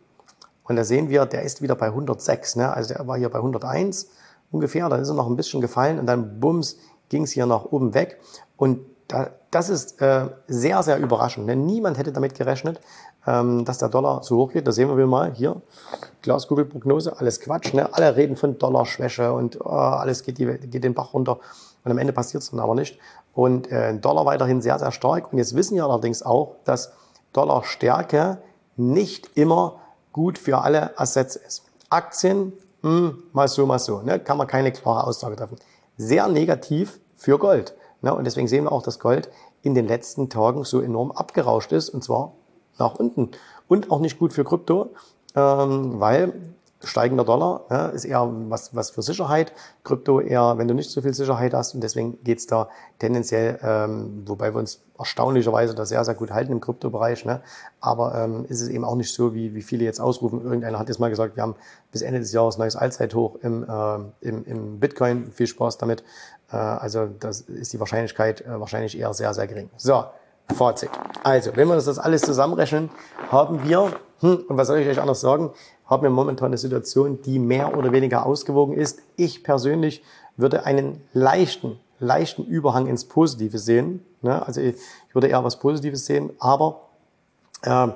Und 0.64 0.76
da 0.76 0.84
sehen 0.84 1.08
wir, 1.08 1.26
der 1.26 1.42
ist 1.42 1.62
wieder 1.62 1.74
bei 1.74 1.86
106. 1.86 2.56
Ne? 2.56 2.72
Also 2.72 2.94
der 2.94 3.06
war 3.06 3.16
hier 3.16 3.30
bei 3.30 3.38
101 3.38 4.10
ungefähr. 4.50 4.88
Dann 4.88 5.00
ist 5.00 5.08
er 5.08 5.14
noch 5.14 5.26
ein 5.26 5.36
bisschen 5.36 5.60
gefallen 5.60 5.98
und 5.98 6.06
dann 6.06 6.40
bums 6.40 6.76
ging 7.08 7.24
es 7.24 7.32
hier 7.32 7.46
nach 7.46 7.64
oben 7.64 7.94
weg. 7.94 8.20
Und 8.56 8.80
da, 9.08 9.30
das 9.50 9.70
ist 9.70 10.00
äh, 10.02 10.26
sehr, 10.46 10.82
sehr 10.82 10.98
überraschend. 10.98 11.46
Ne? 11.46 11.56
Niemand 11.56 11.98
hätte 11.98 12.12
damit 12.12 12.34
gerechnet, 12.34 12.80
ähm, 13.26 13.64
dass 13.64 13.78
der 13.78 13.88
Dollar 13.88 14.22
so 14.22 14.36
hoch 14.36 14.52
geht. 14.52 14.66
Da 14.66 14.72
sehen 14.72 14.94
wir 14.94 15.06
mal 15.06 15.32
hier, 15.32 15.60
Glaskugelprognose, 16.22 17.18
alles 17.18 17.40
Quatsch. 17.40 17.72
Ne? 17.72 17.92
Alle 17.92 18.16
reden 18.16 18.36
von 18.36 18.58
Dollarschwäche 18.58 19.32
und 19.32 19.58
oh, 19.60 19.68
alles 19.68 20.22
geht, 20.22 20.38
die, 20.38 20.46
geht 20.46 20.84
den 20.84 20.94
Bach 20.94 21.14
runter. 21.14 21.38
Und 21.84 21.90
am 21.90 21.98
Ende 21.98 22.12
passiert 22.12 22.42
es 22.42 22.50
dann 22.50 22.60
aber 22.60 22.74
nicht. 22.74 22.98
Und 23.32 23.70
äh, 23.72 23.96
Dollar 23.96 24.26
weiterhin 24.26 24.60
sehr, 24.60 24.78
sehr 24.78 24.92
stark. 24.92 25.32
Und 25.32 25.38
jetzt 25.38 25.54
wissen 25.54 25.76
wir 25.76 25.84
allerdings 25.84 26.22
auch, 26.22 26.56
dass 26.64 26.92
Dollarstärke 27.32 28.38
nicht 28.76 29.36
immer 29.36 29.80
gut 30.12 30.38
für 30.38 30.58
alle 30.58 30.98
Assets 30.98 31.36
ist. 31.36 31.64
Aktien, 31.88 32.52
mh, 32.82 32.90
hm, 32.90 33.22
mal 33.32 33.48
so, 33.48 33.64
mal 33.64 33.78
so, 33.78 34.02
ne? 34.02 34.18
kann 34.18 34.36
man 34.36 34.46
keine 34.46 34.72
klare 34.72 35.06
Aussage 35.06 35.36
treffen. 35.36 35.56
Sehr 35.98 36.28
negativ 36.28 37.00
für 37.16 37.38
Gold. 37.38 37.74
Ne? 38.00 38.14
Und 38.14 38.24
deswegen 38.24 38.48
sehen 38.48 38.64
wir 38.64 38.72
auch, 38.72 38.82
dass 38.82 38.98
Gold 38.98 39.30
in 39.62 39.74
den 39.74 39.86
letzten 39.86 40.30
Tagen 40.30 40.64
so 40.64 40.80
enorm 40.80 41.10
abgerauscht 41.10 41.72
ist, 41.72 41.90
und 41.90 42.02
zwar 42.02 42.32
nach 42.78 42.94
unten. 42.94 43.32
Und 43.66 43.90
auch 43.90 44.00
nicht 44.00 44.18
gut 44.18 44.32
für 44.32 44.44
Krypto, 44.44 44.90
ähm, 45.34 46.00
weil 46.00 46.32
steigender 46.84 47.24
Dollar 47.24 47.64
ja, 47.70 47.86
ist 47.86 48.04
eher 48.04 48.28
was, 48.48 48.74
was 48.74 48.90
für 48.90 49.02
Sicherheit. 49.02 49.52
Krypto 49.84 50.20
eher, 50.20 50.58
wenn 50.58 50.68
du 50.68 50.74
nicht 50.74 50.90
so 50.90 51.02
viel 51.02 51.12
Sicherheit 51.14 51.54
hast. 51.54 51.74
Und 51.74 51.82
deswegen 51.82 52.22
geht's 52.22 52.46
da 52.46 52.68
tendenziell, 52.98 53.58
ähm, 53.62 54.22
wobei 54.26 54.54
wir 54.54 54.58
uns 54.58 54.80
erstaunlicherweise 54.98 55.74
da 55.74 55.84
sehr, 55.86 56.04
sehr 56.04 56.14
gut 56.14 56.30
halten 56.30 56.52
im 56.52 56.60
Kryptobereich. 56.60 57.24
Ne? 57.24 57.40
Aber 57.80 58.14
ähm, 58.14 58.44
ist 58.48 58.60
es 58.60 58.68
eben 58.68 58.84
auch 58.84 58.96
nicht 58.96 59.12
so, 59.12 59.34
wie, 59.34 59.54
wie 59.54 59.62
viele 59.62 59.84
jetzt 59.84 60.00
ausrufen. 60.00 60.42
Irgendeiner 60.42 60.78
hat 60.78 60.88
jetzt 60.88 60.98
mal 60.98 61.10
gesagt, 61.10 61.36
wir 61.36 61.42
haben 61.42 61.56
bis 61.90 62.02
Ende 62.02 62.20
des 62.20 62.32
Jahres 62.32 62.58
neues 62.58 62.76
Allzeithoch 62.76 63.36
im, 63.42 63.64
äh, 63.64 64.28
im, 64.28 64.44
im 64.44 64.80
Bitcoin. 64.80 65.32
Viel 65.32 65.46
Spaß 65.46 65.78
damit. 65.78 66.04
Äh, 66.52 66.56
also 66.56 67.06
das 67.06 67.40
ist 67.40 67.72
die 67.72 67.80
Wahrscheinlichkeit 67.80 68.42
äh, 68.42 68.60
wahrscheinlich 68.60 68.98
eher 68.98 69.12
sehr, 69.14 69.34
sehr 69.34 69.46
gering. 69.46 69.70
So, 69.76 70.04
Fazit. 70.54 70.90
Also, 71.22 71.54
wenn 71.56 71.68
wir 71.68 71.74
uns 71.74 71.84
das 71.84 71.98
alles 71.98 72.22
zusammenrechnen, 72.22 72.90
haben 73.30 73.68
wir, 73.68 73.92
hm, 74.20 74.44
und 74.48 74.56
was 74.56 74.68
soll 74.68 74.78
ich 74.78 74.88
euch 74.88 75.00
anders 75.00 75.20
sagen, 75.20 75.50
haben 75.88 76.02
wir 76.02 76.10
momentan 76.10 76.48
eine 76.48 76.58
Situation, 76.58 77.20
die 77.22 77.38
mehr 77.38 77.76
oder 77.76 77.92
weniger 77.92 78.26
ausgewogen 78.26 78.74
ist. 78.74 79.00
Ich 79.16 79.42
persönlich 79.42 80.02
würde 80.36 80.66
einen 80.66 81.02
leichten, 81.12 81.80
leichten 81.98 82.44
Überhang 82.44 82.86
ins 82.86 83.06
Positive 83.06 83.58
sehen. 83.58 84.04
Ne? 84.22 84.46
Also 84.46 84.60
ich 84.60 84.76
würde 85.12 85.28
eher 85.28 85.42
was 85.42 85.58
Positives 85.58 86.06
sehen, 86.06 86.30
aber 86.38 86.82
äh, 87.62 87.88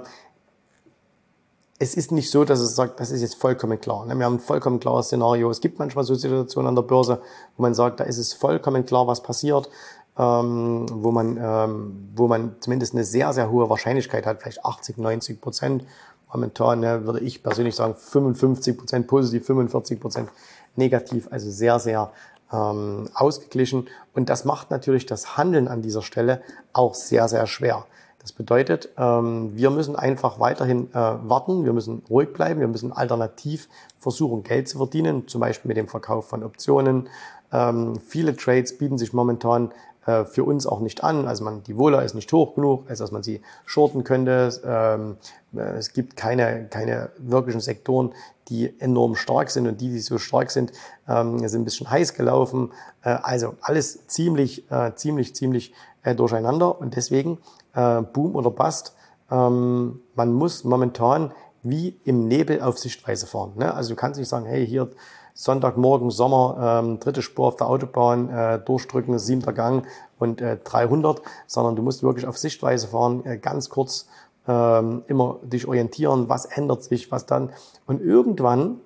es 1.79 1.95
ist 1.95 2.13
nicht 2.13 2.31
so, 2.31 2.45
dass 2.45 2.61
es 2.61 2.77
sagt, 2.77 3.01
das 3.01 3.11
ist 3.11 3.23
jetzt 3.23 3.35
vollkommen 3.35 3.81
klar. 3.81 4.07
Ne? 4.07 4.17
Wir 4.17 4.25
haben 4.25 4.35
ein 4.37 4.41
vollkommen 4.41 4.81
klares 4.81 5.07
Szenario. 5.07 5.51
Es 5.51 5.61
gibt 5.61 5.79
manchmal 5.79 6.05
so 6.05 6.15
Situationen 6.15 6.69
an 6.69 6.77
der 6.77 6.83
Börse, 6.83 7.21
wo 7.57 7.63
man 7.63 7.75
sagt, 7.75 8.01
da 8.01 8.05
ist 8.05 8.19
es 8.19 8.33
vollkommen 8.33 8.87
klar, 8.87 9.07
was 9.07 9.23
passiert, 9.23 9.69
ähm, 10.17 10.87
wo 10.91 11.11
man, 11.11 11.39
ähm, 11.43 12.09
wo 12.15 12.29
man 12.29 12.57
zumindest 12.61 12.95
eine 12.95 13.05
sehr, 13.05 13.33
sehr 13.33 13.51
hohe 13.51 13.69
Wahrscheinlichkeit 13.69 14.27
hat, 14.27 14.43
vielleicht 14.43 14.65
80, 14.65 14.97
90 14.99 15.41
Prozent, 15.41 15.85
Momentan 16.33 16.81
ne, 16.81 17.07
würde 17.07 17.21
ich 17.21 17.43
persönlich 17.43 17.75
sagen 17.75 17.95
55 17.95 18.77
Prozent 18.79 19.07
positiv, 19.07 19.47
45 19.47 20.01
Prozent 20.01 20.29
negativ, 20.77 21.29
also 21.31 21.51
sehr, 21.51 21.79
sehr 21.79 22.11
ähm, 22.53 23.09
ausgeglichen. 23.15 23.89
Und 24.15 24.29
das 24.29 24.45
macht 24.45 24.71
natürlich 24.71 25.07
das 25.07 25.37
Handeln 25.37 25.69
an 25.69 25.83
dieser 25.83 26.03
Stelle 26.03 26.43
auch 26.73 26.95
sehr, 26.95 27.29
sehr 27.29 27.47
schwer. 27.47 27.85
Das 28.21 28.33
bedeutet, 28.33 28.91
ähm, 28.97 29.51
wir 29.57 29.71
müssen 29.71 29.97
einfach 29.97 30.39
weiterhin 30.39 30.89
äh, 30.93 30.95
warten, 30.95 31.65
wir 31.65 31.73
müssen 31.73 32.03
ruhig 32.09 32.33
bleiben, 32.33 32.61
wir 32.61 32.69
müssen 32.69 32.93
alternativ 32.93 33.69
versuchen, 33.99 34.45
Geld 34.45 34.69
zu 34.69 34.79
verdienen, 34.79 35.27
zum 35.27 35.41
Beispiel 35.41 35.69
mit 35.69 35.77
dem 35.77 35.89
Verkauf 35.89 36.29
von 36.29 36.45
Optionen. 36.45 37.09
Ähm, 37.53 37.99
viele 38.07 38.37
Trades 38.37 38.79
bieten 38.79 38.97
sich 38.97 39.13
momentan 39.13 39.73
äh, 40.07 40.25
für 40.25 40.45
uns 40.45 40.67
auch 40.67 40.81
nicht 40.81 41.05
an. 41.05 41.27
Also 41.27 41.45
man, 41.45 41.63
die 41.63 41.77
Wohler 41.77 42.03
ist 42.03 42.15
nicht 42.15 42.33
hoch 42.33 42.55
genug, 42.55 42.89
als 42.89 42.99
dass 42.99 43.13
man 43.13 43.23
sie 43.23 43.41
shorten 43.65 44.05
könnte. 44.05 44.51
Ähm, 44.65 45.17
äh, 45.55 45.77
es 45.77 45.93
gibt 45.93 46.17
keine, 46.17 46.67
keine 46.69 47.11
wirklichen 47.19 47.61
Sektoren, 47.61 48.13
die 48.49 48.79
enorm 48.81 49.15
stark 49.15 49.51
sind 49.51 49.67
und 49.69 49.81
die, 49.81 49.91
die 49.91 50.01
so 50.01 50.19
stark 50.19 50.51
sind, 50.51 50.73
ähm, 51.09 51.47
sind 51.49 51.63
ein 51.63 51.65
bisschen 51.65 51.91
heiß 51.91 52.15
gelaufen. 52.15 52.73
Äh, 53.03 53.11
also 53.23 53.55
alles 53.61 54.07
ziemlich, 54.09 54.71
äh, 54.71 54.95
ziemlich, 54.95 55.35
ziemlich 55.35 55.73
äh, 56.03 56.15
durcheinander 56.15 56.81
und 56.81 56.97
deswegen 56.97 57.39
äh, 57.75 58.03
Boom 58.03 58.35
oder 58.35 58.51
Bust. 58.51 58.95
Ähm, 59.31 60.01
man 60.15 60.33
muss 60.33 60.65
momentan 60.65 61.33
wie 61.63 62.01
im 62.05 62.27
Nebel 62.27 62.61
auf 62.61 62.79
Sichtweise 62.79 63.27
fahren. 63.27 63.53
Ne? 63.57 63.73
Also 63.73 63.91
du 63.91 63.97
kannst 63.97 64.19
nicht 64.19 64.29
sagen, 64.29 64.47
hey, 64.47 64.67
hier 64.67 64.91
Sonntagmorgen, 65.35 66.11
Sommer, 66.11 66.83
ähm, 66.83 67.01
dritte 67.01 67.23
Spur 67.23 67.47
auf 67.47 67.57
der 67.57 67.69
Autobahn, 67.69 68.29
äh, 68.29 68.59
durchdrücken, 68.59 69.19
siebter 69.19 69.53
Gang 69.53 69.87
und 70.19 70.41
äh, 70.41 70.59
300, 70.63 71.23
sondern 71.47 71.77
du 71.77 71.83
musst 71.83 72.03
wirklich 72.03 72.27
auf 72.27 72.39
Sichtweise 72.39 72.89
fahren, 72.89 73.25
äh, 73.25 73.39
ganz 73.39 73.69
kurz 73.69 74.07
ähm, 74.47 75.03
immer 75.07 75.39
dich 75.43 75.67
orientieren, 75.67 76.29
was 76.29 76.45
ändert 76.45 76.83
sich, 76.85 77.11
was 77.11 77.27
dann. 77.27 77.51
Und 77.87 78.03
irgendwann 78.03 78.81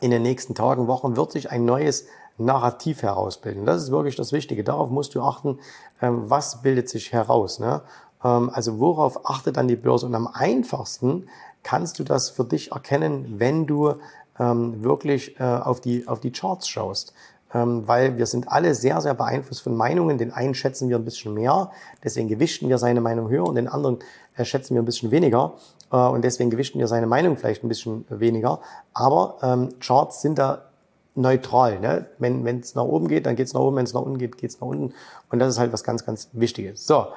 in 0.00 0.10
den 0.10 0.22
nächsten 0.22 0.54
Tagen, 0.54 0.86
Wochen 0.86 1.16
wird 1.16 1.32
sich 1.32 1.50
ein 1.50 1.64
neues 1.64 2.06
Narrativ 2.38 3.02
herausbilden. 3.02 3.66
Das 3.66 3.82
ist 3.82 3.90
wirklich 3.90 4.16
das 4.16 4.32
Wichtige. 4.32 4.64
Darauf 4.64 4.90
musst 4.90 5.14
du 5.14 5.22
achten, 5.22 5.58
ähm, 6.00 6.30
was 6.30 6.62
bildet 6.62 6.88
sich 6.88 7.12
heraus. 7.12 7.58
Ne? 7.58 7.82
Ähm, 8.24 8.50
also 8.52 8.78
worauf 8.80 9.28
achtet 9.28 9.56
dann 9.56 9.68
die 9.68 9.76
Börse? 9.76 10.06
Und 10.06 10.14
am 10.14 10.26
einfachsten 10.26 11.28
kannst 11.62 11.98
du 11.98 12.04
das 12.04 12.30
für 12.30 12.44
dich 12.44 12.72
erkennen, 12.72 13.34
wenn 13.38 13.66
du 13.66 13.94
ähm, 14.40 14.82
wirklich 14.82 15.38
äh, 15.38 15.44
auf, 15.44 15.80
die, 15.80 16.08
auf 16.08 16.18
die 16.20 16.32
Charts 16.32 16.68
schaust. 16.68 17.12
Ähm, 17.52 17.86
weil 17.86 18.16
wir 18.16 18.26
sind 18.26 18.50
alle 18.50 18.74
sehr, 18.74 19.00
sehr 19.00 19.14
beeinflusst 19.14 19.62
von 19.62 19.76
Meinungen. 19.76 20.18
Den 20.18 20.32
einen 20.32 20.54
schätzen 20.54 20.88
wir 20.88 20.96
ein 20.96 21.04
bisschen 21.04 21.34
mehr, 21.34 21.70
deswegen 22.02 22.28
gewichten 22.28 22.68
wir 22.68 22.78
seine 22.78 23.00
Meinung 23.00 23.28
höher 23.28 23.44
und 23.44 23.56
den 23.56 23.66
anderen 23.68 23.98
äh, 24.36 24.44
schätzen 24.44 24.74
wir 24.74 24.82
ein 24.82 24.84
bisschen 24.84 25.10
weniger 25.10 25.54
äh, 25.92 25.96
und 25.96 26.22
deswegen 26.22 26.50
gewichten 26.50 26.78
wir 26.78 26.86
seine 26.86 27.06
Meinung 27.06 27.36
vielleicht 27.36 27.64
ein 27.64 27.68
bisschen 27.68 28.04
weniger. 28.08 28.60
Aber 28.94 29.38
ähm, 29.42 29.70
Charts 29.80 30.22
sind 30.22 30.38
da 30.38 30.70
neutral. 31.16 31.80
Ne? 31.80 32.06
Wenn 32.18 32.60
es 32.60 32.74
nach 32.74 32.84
oben 32.84 33.08
geht, 33.08 33.26
dann 33.26 33.36
geht 33.36 33.48
es 33.48 33.54
nach 33.54 33.60
oben, 33.60 33.76
wenn 33.76 33.84
es 33.84 33.94
nach 33.94 34.02
unten 34.02 34.18
geht, 34.18 34.38
geht 34.38 34.50
es 34.50 34.60
nach 34.60 34.68
unten. 34.68 34.94
Und 35.30 35.38
das 35.38 35.48
ist 35.48 35.58
halt 35.58 35.72
was 35.72 35.84
ganz, 35.84 36.06
ganz 36.06 36.28
Wichtiges. 36.32 36.86
So, 36.86 37.08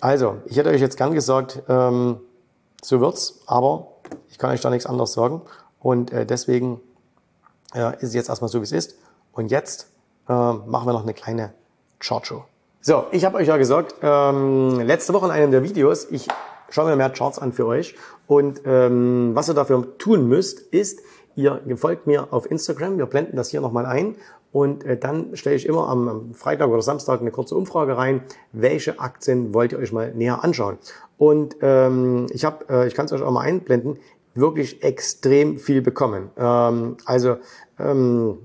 also, 0.00 0.36
ich 0.46 0.56
hätte 0.56 0.70
euch 0.70 0.80
jetzt 0.80 0.96
gern 0.96 1.14
gesagt, 1.14 1.62
ähm, 1.68 2.20
so 2.82 3.00
wird's, 3.00 3.40
aber 3.46 3.88
ich 4.28 4.38
kann 4.38 4.50
euch 4.50 4.60
da 4.60 4.70
nichts 4.70 4.86
anderes 4.86 5.12
sagen. 5.12 5.42
Und 5.80 6.12
äh, 6.12 6.26
deswegen 6.26 6.80
äh, 7.74 7.94
ist 7.96 8.04
es 8.04 8.14
jetzt 8.14 8.28
erstmal 8.28 8.48
so, 8.48 8.60
wie 8.60 8.64
es 8.64 8.72
ist. 8.72 8.98
Und 9.32 9.50
jetzt 9.50 9.88
äh, 10.28 10.32
machen 10.32 10.86
wir 10.86 10.92
noch 10.92 11.02
eine 11.02 11.14
kleine 11.14 11.52
Chartshow. 12.00 12.44
So, 12.80 13.06
ich 13.10 13.24
habe 13.24 13.38
euch 13.38 13.48
ja 13.48 13.56
gesagt, 13.56 13.96
ähm, 14.02 14.80
letzte 14.80 15.12
Woche 15.12 15.26
in 15.26 15.32
einem 15.32 15.50
der 15.50 15.62
Videos, 15.62 16.06
ich 16.10 16.28
schaue 16.70 16.90
mir 16.90 16.96
mehr 16.96 17.10
Charts 17.10 17.38
an 17.38 17.52
für 17.52 17.66
euch. 17.66 17.96
Und 18.26 18.62
ähm, 18.64 19.30
was 19.34 19.48
ihr 19.48 19.54
dafür 19.54 19.98
tun 19.98 20.28
müsst, 20.28 20.60
ist, 20.60 21.00
ihr 21.34 21.60
folgt 21.76 22.06
mir 22.06 22.32
auf 22.32 22.50
Instagram. 22.50 22.98
Wir 22.98 23.06
blenden 23.06 23.36
das 23.36 23.50
hier 23.50 23.60
nochmal 23.60 23.86
ein. 23.86 24.16
Und 24.52 24.84
äh, 24.84 24.96
dann 24.96 25.36
stelle 25.36 25.56
ich 25.56 25.66
immer 25.66 25.88
am, 25.88 26.34
Freitag 26.34 26.68
oder 26.68 26.82
Samstag 26.82 27.20
eine 27.20 27.30
kurze 27.30 27.54
Umfrage 27.54 27.96
rein, 27.96 28.22
welche 28.52 28.98
Aktien 28.98 29.52
wollt 29.52 29.72
ihr 29.72 29.78
euch 29.78 29.92
mal 29.92 30.14
näher 30.14 30.42
anschauen. 30.42 30.78
Und 31.18 31.56
ähm, 31.60 32.26
ich 32.30 32.44
habe, 32.44 32.64
äh, 32.70 32.86
ich 32.86 32.94
kann 32.94 33.06
es 33.06 33.12
euch 33.12 33.22
auch 33.22 33.30
mal 33.30 33.42
einblenden, 33.42 33.98
wirklich 34.38 34.82
extrem 34.82 35.58
viel 35.58 35.82
bekommen. 35.82 36.30
Ähm, 36.36 36.96
also 37.04 37.36
ähm, 37.78 38.38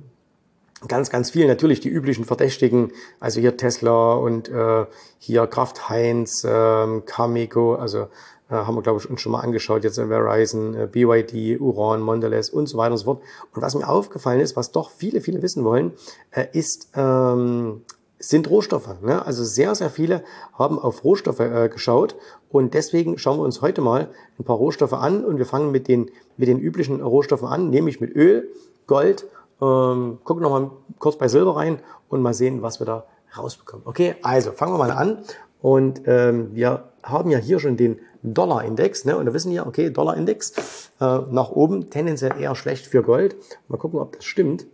ganz, 0.88 1.10
ganz 1.10 1.32
viel. 1.32 1.48
Natürlich 1.48 1.80
die 1.80 1.90
üblichen 1.90 2.26
Verdächtigen, 2.26 2.92
also 3.20 3.40
hier 3.40 3.58
Tesla 3.58 4.14
und 4.14 4.50
äh, 4.50 4.86
hier 5.20 5.48
Kraft 5.48 5.90
Heinz, 5.90 6.44
äh, 6.44 7.02
Cameco, 7.06 7.76
also 7.76 8.08
äh, 8.50 8.56
haben 8.56 8.76
wir, 8.76 8.82
glaube 8.82 9.00
ich, 9.00 9.10
uns 9.10 9.22
schon 9.22 9.32
mal 9.32 9.40
angeschaut, 9.42 9.84
jetzt 9.84 9.96
Verizon, 9.96 10.76
äh, 10.76 10.88
BYD, 10.88 11.60
Uran, 11.60 12.02
Mondelez 12.02 12.50
und 12.50 12.68
so 12.68 12.78
weiter 12.78 12.92
und 12.92 12.98
so 12.98 13.06
fort. 13.06 13.22
Und 13.54 13.62
was 13.62 13.76
mir 13.76 13.88
aufgefallen 13.88 14.42
ist, 14.42 14.56
was 14.56 14.72
doch 14.72 14.92
viele, 14.92 15.22
viele 15.22 15.42
wissen 15.42 15.64
wollen, 15.64 15.94
äh, 16.32 16.46
ist, 16.54 16.90
ähm, 16.96 17.82
sind 18.24 18.50
Rohstoffe. 18.50 19.02
Ne? 19.02 19.26
Also 19.26 19.44
sehr, 19.44 19.76
sehr 19.76 19.90
viele 19.90 20.24
haben 20.54 20.80
auf 20.80 21.04
Rohstoffe 21.04 21.42
äh, 21.42 21.68
geschaut 21.68 22.16
und 22.50 22.74
deswegen 22.74 23.18
schauen 23.18 23.38
wir 23.38 23.44
uns 23.44 23.62
heute 23.62 23.82
mal 23.82 24.10
ein 24.40 24.46
paar 24.46 24.56
Rohstoffe 24.56 24.94
an 24.94 25.26
und 25.26 25.38
wir 25.38 25.46
fangen 25.46 25.72
mit 25.72 25.90
den, 25.90 26.10
mit 26.38 26.48
den 26.48 26.58
üblichen 26.58 27.02
Rohstoffen 27.02 27.48
an, 27.48 27.70
nämlich 27.70 28.00
mit 28.00 28.16
Öl, 28.16 28.48
Gold, 28.88 29.26
ähm, 29.62 30.20
gucken 30.24 30.42
nochmal 30.42 30.72
kurz 31.00 31.18
bei 31.18 31.28
Silber 31.28 31.58
rein 31.58 31.80
und 32.08 32.22
mal 32.22 32.34
sehen, 32.34 32.62
was 32.62 32.80
wir 32.80 32.86
da 32.86 33.06
rausbekommen. 33.38 33.86
Okay, 33.86 34.16
also 34.22 34.52
fangen 34.54 34.74
wir 34.74 34.78
mal 34.78 34.92
an 34.92 35.20
und 35.62 36.04
ähm, 36.06 36.56
wir 36.56 36.86
haben 37.04 37.30
ja 37.30 37.40
hier 37.40 37.60
schon 37.60 37.76
den 37.76 38.00
Dollar-Index 38.24 39.04
ne? 39.04 39.18
und 39.18 39.26
da 39.26 39.34
wissen 39.34 39.52
wir, 39.52 39.68
okay, 39.68 39.90
Dollar-Index 39.90 40.90
äh, 41.02 41.20
nach 41.30 41.52
oben 41.52 41.90
tendenziell 41.90 42.40
eher 42.40 42.56
schlecht 42.56 42.86
für 42.86 43.04
Gold. 43.04 43.36
Mal 43.68 43.78
gucken, 43.78 44.00
ob 44.00 44.16
das 44.16 44.24
stimmt. 44.24 44.66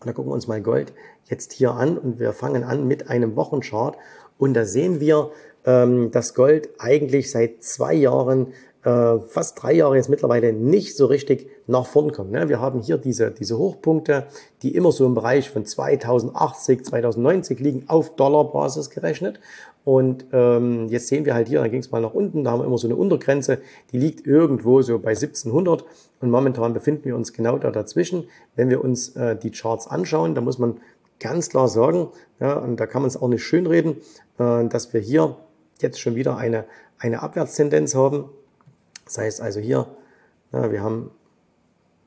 Und 0.00 0.06
da 0.06 0.12
gucken 0.12 0.30
wir 0.30 0.34
uns 0.34 0.48
mal 0.48 0.62
Gold 0.62 0.92
jetzt 1.28 1.52
hier 1.52 1.72
an 1.72 1.98
und 1.98 2.18
wir 2.18 2.32
fangen 2.32 2.64
an 2.64 2.86
mit 2.88 3.10
einem 3.10 3.36
Wochenchart 3.36 3.96
und 4.38 4.54
da 4.54 4.64
sehen 4.64 4.98
wir, 4.98 5.30
ähm, 5.66 6.10
dass 6.10 6.34
Gold 6.34 6.70
eigentlich 6.78 7.30
seit 7.30 7.62
zwei 7.62 7.92
Jahren, 7.92 8.48
äh, 8.82 9.18
fast 9.18 9.62
drei 9.62 9.74
Jahre 9.74 9.96
jetzt 9.96 10.08
mittlerweile 10.08 10.54
nicht 10.54 10.96
so 10.96 11.04
richtig 11.04 11.50
nach 11.66 11.84
vorn 11.84 12.12
kommt. 12.12 12.30
Ne? 12.30 12.48
Wir 12.48 12.60
haben 12.60 12.80
hier 12.80 12.96
diese, 12.96 13.30
diese 13.30 13.58
Hochpunkte, 13.58 14.24
die 14.62 14.74
immer 14.74 14.90
so 14.90 15.04
im 15.04 15.14
Bereich 15.14 15.50
von 15.50 15.66
2080, 15.66 16.86
2090 16.86 17.60
liegen, 17.60 17.84
auf 17.88 18.16
Dollarbasis 18.16 18.88
gerechnet. 18.88 19.38
Und 19.84 20.24
ähm, 20.32 20.88
jetzt 20.88 21.08
sehen 21.08 21.26
wir 21.26 21.34
halt 21.34 21.48
hier, 21.48 21.60
da 21.60 21.68
ging 21.68 21.80
es 21.80 21.90
mal 21.90 22.00
nach 22.00 22.14
unten, 22.14 22.44
da 22.44 22.52
haben 22.52 22.60
wir 22.60 22.66
immer 22.66 22.78
so 22.78 22.86
eine 22.86 22.96
Untergrenze, 22.96 23.58
die 23.92 23.98
liegt 23.98 24.26
irgendwo 24.26 24.80
so 24.80 24.98
bei 24.98 25.10
1700 25.10 25.84
und 26.20 26.30
momentan 26.30 26.74
befinden 26.74 27.04
wir 27.06 27.16
uns 27.16 27.32
genau 27.32 27.58
da 27.58 27.70
dazwischen. 27.70 28.28
Wenn 28.54 28.68
wir 28.68 28.84
uns 28.84 29.16
äh, 29.16 29.36
die 29.36 29.50
Charts 29.50 29.86
anschauen, 29.86 30.34
da 30.34 30.40
muss 30.40 30.58
man 30.58 30.80
ganz 31.18 31.48
klar 31.48 31.68
sagen, 31.68 32.08
ja, 32.40 32.54
und 32.54 32.78
da 32.78 32.86
kann 32.86 33.02
man 33.02 33.08
es 33.08 33.20
auch 33.20 33.28
nicht 33.28 33.42
schönreden, 33.42 33.96
äh, 34.38 34.66
dass 34.66 34.92
wir 34.92 35.00
hier 35.00 35.36
jetzt 35.80 36.00
schon 36.00 36.14
wieder 36.14 36.36
eine, 36.36 36.64
eine 36.98 37.22
Abwärtstendenz 37.22 37.94
haben. 37.94 38.28
Das 39.04 39.18
heißt 39.18 39.40
also 39.40 39.60
hier, 39.60 39.86
ja, 40.52 40.70
wir 40.70 40.82
haben 40.82 41.10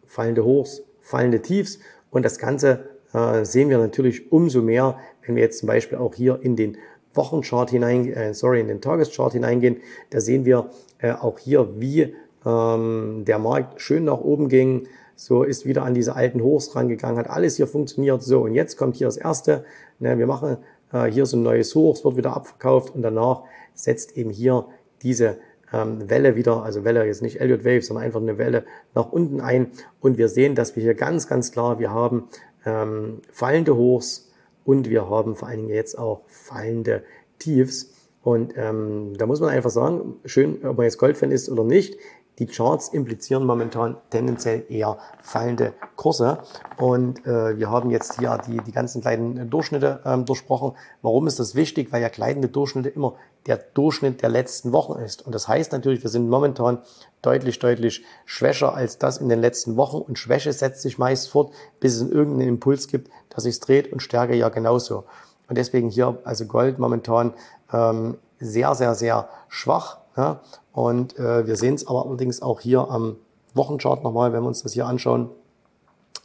fallende 0.06 0.44
Hochs, 0.44 0.84
fallende 1.02 1.42
Tiefs 1.42 1.80
und 2.12 2.24
das 2.24 2.38
Ganze 2.38 2.90
äh, 3.14 3.46
sehen 3.46 3.70
wir 3.70 3.80
natürlich 3.80 4.32
umso 4.32 4.62
mehr, 4.62 5.00
wenn 5.26 5.36
wir 5.36 5.44
jetzt 5.44 5.60
zum 5.60 5.68
Beispiel 5.68 5.98
auch 5.98 6.14
hier 6.14 6.40
in 6.42 6.56
den 6.56 6.78
Wochenchart 7.16 7.72
hinein, 7.72 8.12
äh, 8.12 8.34
sorry, 8.34 8.60
in 8.60 8.68
den 8.68 8.82
Tageschart 8.82 9.34
hineingehen, 9.34 9.78
da 10.10 10.20
sehen 10.20 10.46
wir 10.46 10.70
äh, 11.00 11.12
auch 11.12 11.40
hier, 11.40 11.80
wie 11.80 12.16
ähm, 12.46 13.24
der 13.26 13.40
Markt 13.40 13.82
schön 13.82 14.06
nach 14.06 14.20
oben 14.20 14.50
ging, 14.50 14.88
so 15.16 15.44
ist 15.44 15.66
wieder 15.66 15.84
an 15.84 15.94
diese 15.94 16.16
alten 16.16 16.42
Hochs 16.42 16.76
rangegangen, 16.76 17.18
hat 17.18 17.30
alles 17.30 17.58
hier 17.58 17.68
funktioniert. 17.68 18.24
So, 18.24 18.42
und 18.42 18.56
jetzt 18.56 18.78
kommt 18.78 18.96
hier 18.96 19.08
das 19.08 19.18
erste. 19.18 19.66
Ne, 20.00 20.18
wir 20.18 20.28
machen 20.28 20.58
äh, 20.92 21.06
hier 21.06 21.26
so 21.26 21.38
ein 21.38 21.44
neues 21.44 21.74
Hoch, 21.76 21.96
es 21.96 22.04
wird 22.04 22.18
wieder 22.18 22.36
abverkauft 22.36 22.96
und 22.96 23.02
danach 23.02 23.44
setzt 23.74 24.18
eben 24.18 24.30
hier 24.30 24.66
diese 25.02 25.38
ähm, 25.72 26.10
Welle 26.10 26.36
wieder, 26.36 26.64
also 26.64 26.84
Welle 26.84 27.06
jetzt 27.06 27.22
nicht 27.22 27.40
Elliott 27.40 27.64
Wave, 27.64 27.82
sondern 27.82 28.06
einfach 28.06 28.22
eine 28.22 28.38
Welle 28.38 28.64
nach 28.96 29.12
unten 29.12 29.40
ein. 29.42 29.68
Und 30.02 30.18
wir 30.18 30.30
sehen, 30.30 30.56
dass 30.56 30.76
wir 30.76 30.84
hier 30.84 30.96
ganz, 30.96 31.28
ganz 31.28 31.52
klar, 31.52 31.80
wir 31.80 31.92
haben 31.92 32.28
ähm, 32.66 33.22
fallende 33.32 33.76
Hochs, 33.76 34.30
und 34.66 34.90
wir 34.90 35.10
haben 35.10 35.36
vor 35.36 35.48
allen 35.48 35.60
Dingen 35.60 35.70
jetzt 35.70 35.98
auch 35.98 36.22
fallende 36.28 37.04
Tiefs. 37.40 37.92
Und 38.22 38.54
ähm, 38.56 39.14
da 39.18 39.26
muss 39.26 39.42
man 39.42 39.50
einfach 39.50 39.70
sagen, 39.70 40.16
schön, 40.26 40.66
ob 40.66 40.78
man 40.78 40.86
jetzt 40.86 40.98
Goldfan 40.98 41.32
ist 41.32 41.50
oder 41.50 41.64
nicht, 41.64 41.98
die 42.40 42.48
Charts 42.48 42.90
implizieren 42.90 43.46
momentan 43.46 43.98
tendenziell 44.10 44.66
eher 44.70 44.98
fallende 45.22 45.74
Kurse. 45.96 46.40
Und 46.78 47.26
äh, 47.28 47.58
wir 47.58 47.70
haben 47.70 47.92
jetzt 47.92 48.20
hier 48.20 48.40
die, 48.48 48.58
die 48.58 48.72
ganzen 48.72 49.02
kleinen 49.02 49.50
Durchschnitte 49.50 50.02
ähm, 50.06 50.26
durchsprochen. 50.26 50.74
Warum 51.02 51.28
ist 51.28 51.40
das 51.40 51.54
wichtig? 51.56 51.92
Weil 51.92 52.02
ja 52.02 52.10
gleitende 52.10 52.48
Durchschnitte 52.48 52.90
immer 52.90 53.16
der 53.46 53.58
Durchschnitt 53.58 54.22
der 54.22 54.30
letzten 54.30 54.72
Wochen 54.72 55.00
ist. 55.00 55.26
Und 55.26 55.36
das 55.36 55.48
heißt 55.48 55.72
natürlich, 55.72 56.02
wir 56.02 56.10
sind 56.10 56.30
momentan 56.30 56.80
deutlich, 57.22 57.60
deutlich 57.60 58.04
schwächer 58.26 58.74
als 58.74 58.98
das 58.98 59.18
in 59.18 59.30
den 59.30 59.40
letzten 59.40 59.76
Wochen. 59.78 59.98
Und 59.98 60.18
Schwäche 60.18 60.54
setzt 60.54 60.82
sich 60.82 60.98
meist 60.98 61.30
fort, 61.30 61.54
bis 61.80 61.96
es 61.96 62.10
irgendeinen 62.10 62.50
Impuls 62.50 62.88
gibt, 62.88 63.12
dass 63.30 63.44
sich 63.44 63.60
dreht 63.60 63.92
und 63.92 64.02
Stärke 64.02 64.36
ja 64.36 64.50
genauso. 64.50 65.04
Und 65.50 65.58
deswegen 65.58 65.90
hier 65.90 66.18
also 66.24 66.46
Gold 66.46 66.80
momentan 66.80 67.34
ähm, 67.72 68.18
sehr, 68.40 68.76
sehr, 68.76 68.96
sehr 68.96 69.30
schwach. 69.50 69.98
Ja? 70.16 70.42
Und 70.72 71.18
äh, 71.18 71.46
wir 71.48 71.56
sehen 71.56 71.76
es 71.76 71.88
aber 71.88 72.06
allerdings 72.06 72.42
auch 72.42 72.60
hier 72.60 72.90
am 72.90 73.18
Wochenchart 73.54 74.04
nochmal, 74.04 74.34
wenn 74.34 74.44
wir 74.44 74.48
uns 74.48 74.64
das 74.64 74.74
hier 74.74 74.88
anschauen, 74.88 75.30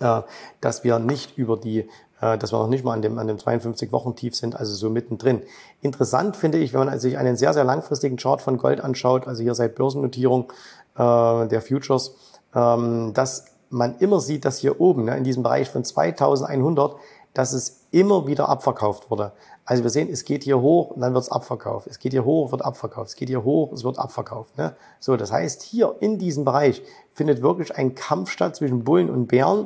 äh, 0.00 0.22
dass 0.60 0.84
wir 0.84 0.98
nicht 0.98 1.36
über 1.36 1.56
die 1.56 1.88
äh, 2.20 2.36
dass 2.38 2.52
wir 2.52 2.58
noch 2.58 2.68
nicht 2.68 2.84
mal 2.84 2.94
an 2.94 3.02
dem, 3.02 3.18
an 3.18 3.26
dem 3.26 3.36
52-Wochen-Tief 3.36 4.34
sind, 4.34 4.56
also 4.56 4.74
so 4.74 4.90
mittendrin. 4.90 5.42
Interessant 5.82 6.36
finde 6.36 6.58
ich, 6.58 6.72
wenn 6.72 6.84
man 6.84 6.98
sich 6.98 7.16
einen 7.16 7.36
sehr, 7.36 7.54
sehr 7.54 7.64
langfristigen 7.64 8.16
Chart 8.16 8.40
von 8.42 8.58
Gold 8.58 8.80
anschaut, 8.80 9.26
also 9.28 9.42
hier 9.42 9.54
seit 9.54 9.74
Börsennotierung 9.76 10.52
äh, 10.96 11.46
der 11.46 11.62
Futures, 11.62 12.16
ähm, 12.54 13.12
dass 13.14 13.46
man 13.70 13.98
immer 13.98 14.20
sieht, 14.20 14.44
dass 14.44 14.58
hier 14.58 14.80
oben 14.80 15.04
ne, 15.04 15.16
in 15.16 15.24
diesem 15.24 15.42
Bereich 15.42 15.70
von 15.70 15.84
2100, 15.84 16.96
dass 17.34 17.52
es 17.52 17.84
immer 17.90 18.26
wieder 18.26 18.48
abverkauft 18.48 19.10
wurde. 19.10 19.32
Also 19.68 19.82
wir 19.82 19.90
sehen, 19.90 20.08
es 20.10 20.24
geht 20.24 20.44
hier 20.44 20.62
hoch 20.62 20.92
und 20.92 21.02
dann 21.02 21.12
wird 21.12 21.24
es 21.24 21.30
abverkauft. 21.30 21.88
Es 21.88 21.98
geht 21.98 22.12
hier 22.12 22.24
hoch, 22.24 22.52
wird 22.52 22.64
abverkauft. 22.64 23.10
Es 23.10 23.16
geht 23.16 23.28
hier 23.28 23.44
hoch, 23.44 23.70
es 23.74 23.84
wird 23.84 23.98
abverkauft. 23.98 24.56
Ne? 24.56 24.74
So, 24.98 25.14
das 25.18 25.30
heißt, 25.30 25.62
hier 25.62 25.94
in 26.00 26.18
diesem 26.18 26.46
Bereich 26.46 26.82
findet 27.12 27.42
wirklich 27.42 27.76
ein 27.76 27.94
Kampf 27.94 28.30
statt 28.30 28.56
zwischen 28.56 28.82
Bullen 28.82 29.10
und 29.10 29.26
Bären. 29.26 29.64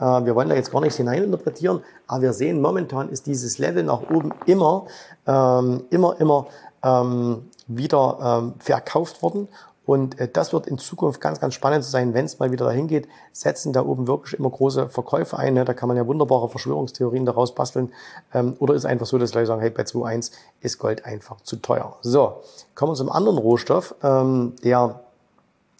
Äh, 0.00 0.24
wir 0.24 0.34
wollen 0.34 0.48
da 0.48 0.56
jetzt 0.56 0.72
gar 0.72 0.80
nichts 0.80 0.96
hineininterpretieren, 0.96 1.84
aber 2.08 2.22
wir 2.22 2.32
sehen, 2.32 2.60
momentan 2.60 3.10
ist 3.10 3.28
dieses 3.28 3.58
Level 3.58 3.84
nach 3.84 4.02
oben 4.10 4.32
immer, 4.46 4.86
ähm, 5.24 5.84
immer, 5.90 6.18
immer 6.18 6.46
ähm, 6.82 7.48
wieder 7.68 8.42
ähm, 8.42 8.54
verkauft 8.58 9.22
worden 9.22 9.46
und 9.86 10.18
äh, 10.18 10.28
das 10.28 10.52
wird 10.52 10.66
in 10.66 10.78
Zukunft 10.78 11.20
ganz, 11.20 11.40
ganz 11.40 11.54
spannend 11.54 11.84
sein, 11.84 12.14
wenn 12.14 12.24
es 12.24 12.38
mal 12.38 12.50
wieder 12.50 12.64
dahin 12.64 12.88
geht, 12.88 13.08
setzen 13.32 13.72
da 13.72 13.84
oben 13.84 14.06
wirklich 14.06 14.38
immer 14.38 14.50
große 14.50 14.88
Verkäufe 14.88 15.38
ein. 15.38 15.54
Ne? 15.54 15.64
Da 15.64 15.74
kann 15.74 15.88
man 15.88 15.96
ja 15.96 16.06
wunderbare 16.06 16.48
Verschwörungstheorien 16.48 17.26
daraus 17.26 17.54
basteln. 17.54 17.92
Ähm, 18.32 18.56
oder 18.58 18.74
ist 18.74 18.86
einfach 18.86 19.06
so, 19.06 19.18
dass 19.18 19.34
Leute 19.34 19.46
sagen, 19.46 19.60
hey, 19.60 19.70
bei 19.70 19.82
2.1 19.82 20.32
ist 20.60 20.78
Gold 20.78 21.04
einfach 21.04 21.40
zu 21.42 21.56
teuer. 21.56 21.96
So, 22.00 22.40
kommen 22.74 22.92
wir 22.92 22.96
zum 22.96 23.10
anderen 23.10 23.38
Rohstoff, 23.38 23.94
ähm, 24.02 24.54
der 24.64 25.00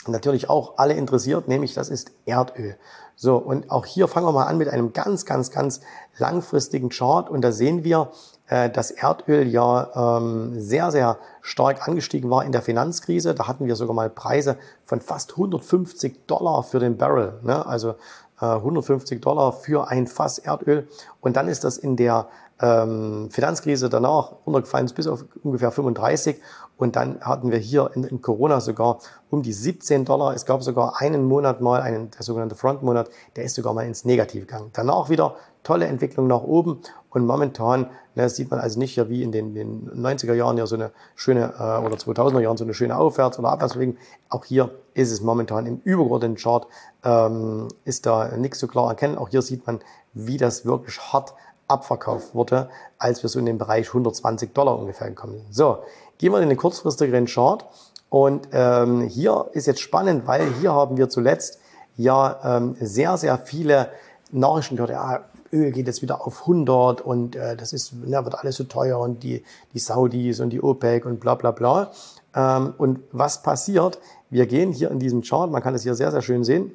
natürlich 0.06 0.50
auch 0.50 0.74
alle 0.76 0.94
interessiert, 0.94 1.48
nämlich 1.48 1.72
das 1.72 1.88
ist 1.88 2.10
Erdöl. 2.26 2.76
So, 3.16 3.36
und 3.36 3.70
auch 3.70 3.86
hier 3.86 4.08
fangen 4.08 4.26
wir 4.26 4.32
mal 4.32 4.46
an 4.46 4.58
mit 4.58 4.68
einem 4.68 4.92
ganz, 4.92 5.24
ganz, 5.24 5.50
ganz 5.50 5.80
langfristigen 6.18 6.88
Chart. 6.88 7.30
Und 7.30 7.42
da 7.42 7.52
sehen 7.52 7.84
wir, 7.84 8.10
äh, 8.48 8.70
dass 8.70 8.90
Erdöl 8.90 9.46
ja 9.46 10.18
ähm, 10.18 10.60
sehr, 10.60 10.90
sehr 10.90 11.18
stark 11.40 11.86
angestiegen 11.86 12.30
war 12.30 12.44
in 12.44 12.52
der 12.52 12.62
Finanzkrise. 12.62 13.34
Da 13.34 13.46
hatten 13.46 13.66
wir 13.66 13.76
sogar 13.76 13.94
mal 13.94 14.10
Preise 14.10 14.56
von 14.84 15.00
fast 15.00 15.32
150 15.32 16.26
Dollar 16.26 16.62
für 16.62 16.80
den 16.80 16.96
Barrel. 16.96 17.38
Ne? 17.42 17.64
Also 17.64 17.94
äh, 18.40 18.46
150 18.46 19.20
Dollar 19.20 19.52
für 19.52 19.88
ein 19.88 20.06
Fass 20.06 20.38
Erdöl. 20.38 20.88
Und 21.20 21.36
dann 21.36 21.48
ist 21.48 21.64
das 21.64 21.78
in 21.78 21.96
der 21.96 22.28
ähm, 22.60 23.28
Finanzkrise 23.30 23.88
danach 23.88 24.32
runtergefallen 24.46 24.90
bis 24.94 25.06
auf 25.06 25.24
ungefähr 25.42 25.70
35. 25.70 26.40
Und 26.76 26.96
dann 26.96 27.20
hatten 27.20 27.50
wir 27.52 27.58
hier 27.58 27.90
in, 27.94 28.04
in, 28.04 28.20
Corona 28.20 28.60
sogar 28.60 28.98
um 29.30 29.42
die 29.42 29.52
17 29.52 30.04
Dollar. 30.04 30.34
Es 30.34 30.44
gab 30.44 30.62
sogar 30.62 31.00
einen 31.00 31.24
Monat 31.24 31.60
mal, 31.60 31.80
einen, 31.80 32.10
der 32.10 32.22
sogenannte 32.22 32.56
Frontmonat, 32.56 33.10
der 33.36 33.44
ist 33.44 33.54
sogar 33.54 33.74
mal 33.74 33.86
ins 33.86 34.04
Negative 34.04 34.44
gegangen. 34.44 34.70
Danach 34.72 35.08
wieder 35.08 35.36
tolle 35.62 35.86
Entwicklung 35.86 36.26
nach 36.26 36.42
oben. 36.42 36.80
Und 37.10 37.26
momentan 37.26 37.90
ne, 38.16 38.28
sieht 38.28 38.50
man 38.50 38.58
also 38.58 38.78
nicht 38.78 38.96
ja 38.96 39.08
wie 39.08 39.22
in 39.22 39.30
den, 39.30 39.54
den 39.54 39.88
90er 39.90 40.34
Jahren 40.34 40.58
ja 40.58 40.66
so 40.66 40.74
eine 40.74 40.90
schöne, 41.14 41.54
äh, 41.58 41.84
oder 41.84 41.96
2000er 41.96 42.40
Jahren 42.40 42.56
so 42.56 42.64
eine 42.64 42.74
schöne 42.74 42.96
Aufwärts- 42.96 43.38
oder 43.38 43.50
Abwärtsbewegung. 43.50 43.96
Auch 44.28 44.44
hier 44.44 44.70
ist 44.94 45.12
es 45.12 45.20
momentan 45.20 45.66
im 45.66 45.80
übergeordneten 45.84 46.36
Chart, 46.36 46.66
ähm, 47.04 47.68
ist 47.84 48.06
da 48.06 48.36
nichts 48.36 48.58
so 48.58 48.66
klar 48.66 48.88
erkennen. 48.88 49.16
Auch 49.16 49.28
hier 49.28 49.42
sieht 49.42 49.66
man, 49.66 49.80
wie 50.12 50.38
das 50.38 50.66
wirklich 50.66 51.00
hart 51.12 51.34
abverkauft 51.66 52.34
wurde, 52.34 52.68
als 52.98 53.22
wir 53.22 53.30
so 53.30 53.38
in 53.38 53.46
den 53.46 53.58
Bereich 53.58 53.88
120 53.88 54.52
Dollar 54.52 54.78
ungefähr 54.78 55.08
gekommen 55.08 55.38
sind. 55.38 55.54
So, 55.54 55.78
gehen 56.18 56.32
wir 56.32 56.40
in 56.40 56.48
den 56.48 56.58
kurzfristigeren 56.58 57.26
Chart. 57.26 57.64
Und 58.08 58.48
ähm, 58.52 59.02
hier 59.02 59.48
ist 59.52 59.66
jetzt 59.66 59.80
spannend, 59.80 60.26
weil 60.26 60.52
hier 60.60 60.72
haben 60.72 60.96
wir 60.96 61.08
zuletzt 61.08 61.58
ja 61.96 62.58
ähm, 62.58 62.76
sehr, 62.80 63.16
sehr 63.16 63.38
viele 63.38 63.88
Nachrichten 64.30 64.76
gehört, 64.76 64.90
ja, 64.90 65.24
Öl 65.52 65.70
geht 65.70 65.86
jetzt 65.86 66.02
wieder 66.02 66.26
auf 66.26 66.42
100 66.42 67.00
und 67.00 67.36
äh, 67.36 67.56
das 67.56 67.72
ist, 67.72 67.92
na, 68.04 68.24
wird 68.24 68.38
alles 68.38 68.56
so 68.56 68.64
teuer 68.64 68.98
und 68.98 69.22
die, 69.22 69.44
die 69.72 69.78
Saudis 69.78 70.40
und 70.40 70.50
die 70.50 70.60
OPEC 70.60 71.06
und 71.06 71.20
bla 71.20 71.36
bla 71.36 71.52
bla. 71.52 71.92
Ähm, 72.34 72.74
und 72.76 73.00
was 73.12 73.42
passiert? 73.42 73.98
Wir 74.30 74.46
gehen 74.46 74.72
hier 74.72 74.90
in 74.90 74.98
diesem 74.98 75.22
Chart, 75.22 75.50
man 75.50 75.62
kann 75.62 75.74
es 75.74 75.84
hier 75.84 75.94
sehr, 75.94 76.10
sehr 76.10 76.22
schön 76.22 76.42
sehen. 76.42 76.72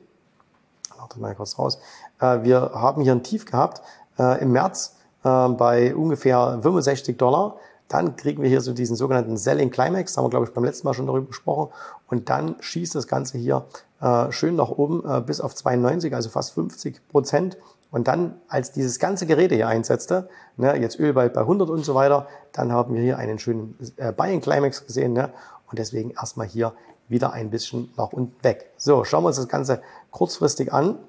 Warte 0.97 1.19
mal 1.19 1.35
kurz 1.35 1.59
raus. 1.59 1.79
Äh, 2.19 2.43
wir 2.43 2.71
haben 2.73 3.01
hier 3.01 3.11
ein 3.11 3.23
Tief 3.23 3.45
gehabt 3.45 3.81
äh, 4.17 4.41
im 4.41 4.53
März 4.53 4.95
äh, 5.23 5.49
bei 5.49 5.93
ungefähr 5.93 6.59
65 6.61 7.17
Dollar. 7.17 7.57
Dann 7.89 8.15
kriegen 8.15 8.41
wir 8.41 8.49
hier 8.49 8.61
so 8.61 8.71
diesen 8.71 8.95
sogenannten 8.95 9.35
Selling 9.35 9.71
Climax, 9.71 10.15
haben 10.15 10.25
wir 10.25 10.29
glaube 10.29 10.45
ich 10.45 10.53
beim 10.53 10.63
letzten 10.63 10.87
Mal 10.87 10.93
schon 10.93 11.07
darüber 11.07 11.27
gesprochen. 11.27 11.73
Und 12.07 12.29
dann 12.29 12.55
schießt 12.59 12.95
das 12.95 13.07
Ganze 13.07 13.37
hier 13.37 13.65
äh, 13.99 14.31
schön 14.31 14.55
nach 14.55 14.69
oben 14.69 15.03
äh, 15.05 15.21
bis 15.21 15.41
auf 15.41 15.53
92, 15.55 16.13
also 16.15 16.29
fast 16.29 16.53
50 16.53 17.09
Prozent. 17.09 17.57
Und 17.91 18.07
dann, 18.07 18.39
als 18.47 18.71
dieses 18.71 18.99
ganze 18.99 19.25
Gerede 19.25 19.55
hier 19.55 19.67
einsetzte, 19.67 20.29
ne, 20.57 20.75
jetzt 20.79 20.99
Öl 20.99 21.13
bald 21.13 21.33
bei 21.33 21.41
100 21.41 21.69
und 21.69 21.83
so 21.83 21.95
weiter, 21.95 22.27
dann 22.53 22.71
haben 22.71 22.93
wir 22.93 23.01
hier 23.01 23.17
einen 23.17 23.39
schönen 23.39 23.75
äh, 23.97 24.11
Buying 24.11 24.41
Climax 24.41 24.85
gesehen. 24.85 25.13
Ne, 25.13 25.31
und 25.69 25.79
deswegen 25.79 26.11
erstmal 26.11 26.47
hier 26.47 26.73
wieder 27.07 27.33
ein 27.33 27.49
bisschen 27.49 27.91
nach 27.97 28.13
unten 28.13 28.35
weg. 28.43 28.71
So, 28.77 29.03
schauen 29.03 29.23
wir 29.23 29.29
uns 29.29 29.37
das 29.37 29.47
Ganze 29.47 29.81
kurzfristig 30.11 30.71
an. 30.71 30.99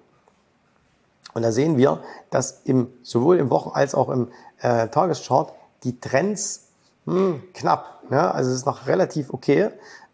Und 1.35 1.43
da 1.43 1.53
sehen 1.53 1.77
wir, 1.77 2.03
dass 2.31 2.63
im, 2.65 2.89
sowohl 3.03 3.37
im 3.37 3.51
Wochen- 3.51 3.71
als 3.73 3.95
auch 3.95 4.09
im 4.09 4.29
äh, 4.59 4.89
Tageschart 4.89 5.53
die 5.85 6.01
Trends 6.01 6.70
hm, 7.07 7.43
knapp. 7.55 8.03
Ne? 8.11 8.35
Also 8.35 8.51
es 8.51 8.57
ist 8.57 8.67
noch 8.67 8.87
relativ 8.87 9.33
okay. 9.33 9.71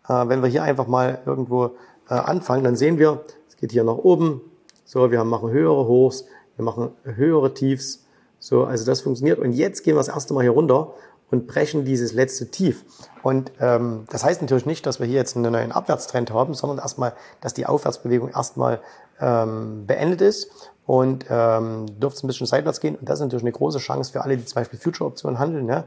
Äh, 0.09 0.29
wenn 0.29 0.42
wir 0.42 0.49
hier 0.49 0.62
einfach 0.62 0.87
mal 0.87 1.20
irgendwo 1.27 1.66
äh, 2.09 2.14
anfangen, 2.14 2.64
dann 2.64 2.77
sehen 2.77 2.99
wir, 2.99 3.25
es 3.49 3.57
geht 3.57 3.72
hier 3.72 3.85
nach 3.85 3.96
oben. 3.96 4.40
So, 4.85 5.11
wir 5.11 5.25
machen 5.25 5.51
höhere 5.51 5.87
Hochs, 5.87 6.25
wir 6.57 6.64
machen 6.64 6.90
höhere 7.03 7.55
Tiefs. 7.55 8.05
So, 8.38 8.64
also 8.64 8.85
das 8.85 9.01
funktioniert. 9.01 9.38
Und 9.38 9.53
jetzt 9.53 9.83
gehen 9.83 9.94
wir 9.94 10.01
das 10.01 10.09
erste 10.09 10.35
Mal 10.35 10.42
hier 10.42 10.53
runter 10.53 10.94
und 11.31 11.46
brechen 11.46 11.85
dieses 11.85 12.12
letzte 12.12 12.51
Tief. 12.51 12.85
Und 13.22 13.51
ähm, 13.61 14.05
das 14.11 14.25
heißt 14.25 14.40
natürlich 14.42 14.66
nicht, 14.66 14.87
dass 14.87 15.01
wir 15.01 15.07
hier 15.07 15.16
jetzt 15.16 15.37
einen 15.37 15.53
neuen 15.53 15.72
Abwärtstrend 15.72 16.31
haben, 16.31 16.55
sondern 16.55 16.79
erstmal, 16.79 17.14
dass 17.40 17.55
die 17.55 17.66
Aufwärtsbewegung 17.66 18.31
erstmal 18.31 18.81
ähm, 19.20 19.87
beendet 19.87 20.20
ist 20.20 20.50
und 20.87 21.26
ähm, 21.29 21.87
dürfte 22.00 22.18
es 22.18 22.22
ein 22.22 22.26
bisschen 22.29 22.46
seitwärts 22.46 22.81
gehen. 22.81 22.96
Und 22.96 23.09
das 23.09 23.18
ist 23.18 23.24
natürlich 23.24 23.42
eine 23.42 23.52
große 23.52 23.79
Chance 23.79 24.12
für 24.12 24.22
alle, 24.22 24.37
die 24.37 24.44
zum 24.44 24.55
Beispiel 24.55 24.79
Future-Optionen 24.79 25.38
handeln. 25.38 25.68
Ja? 25.68 25.85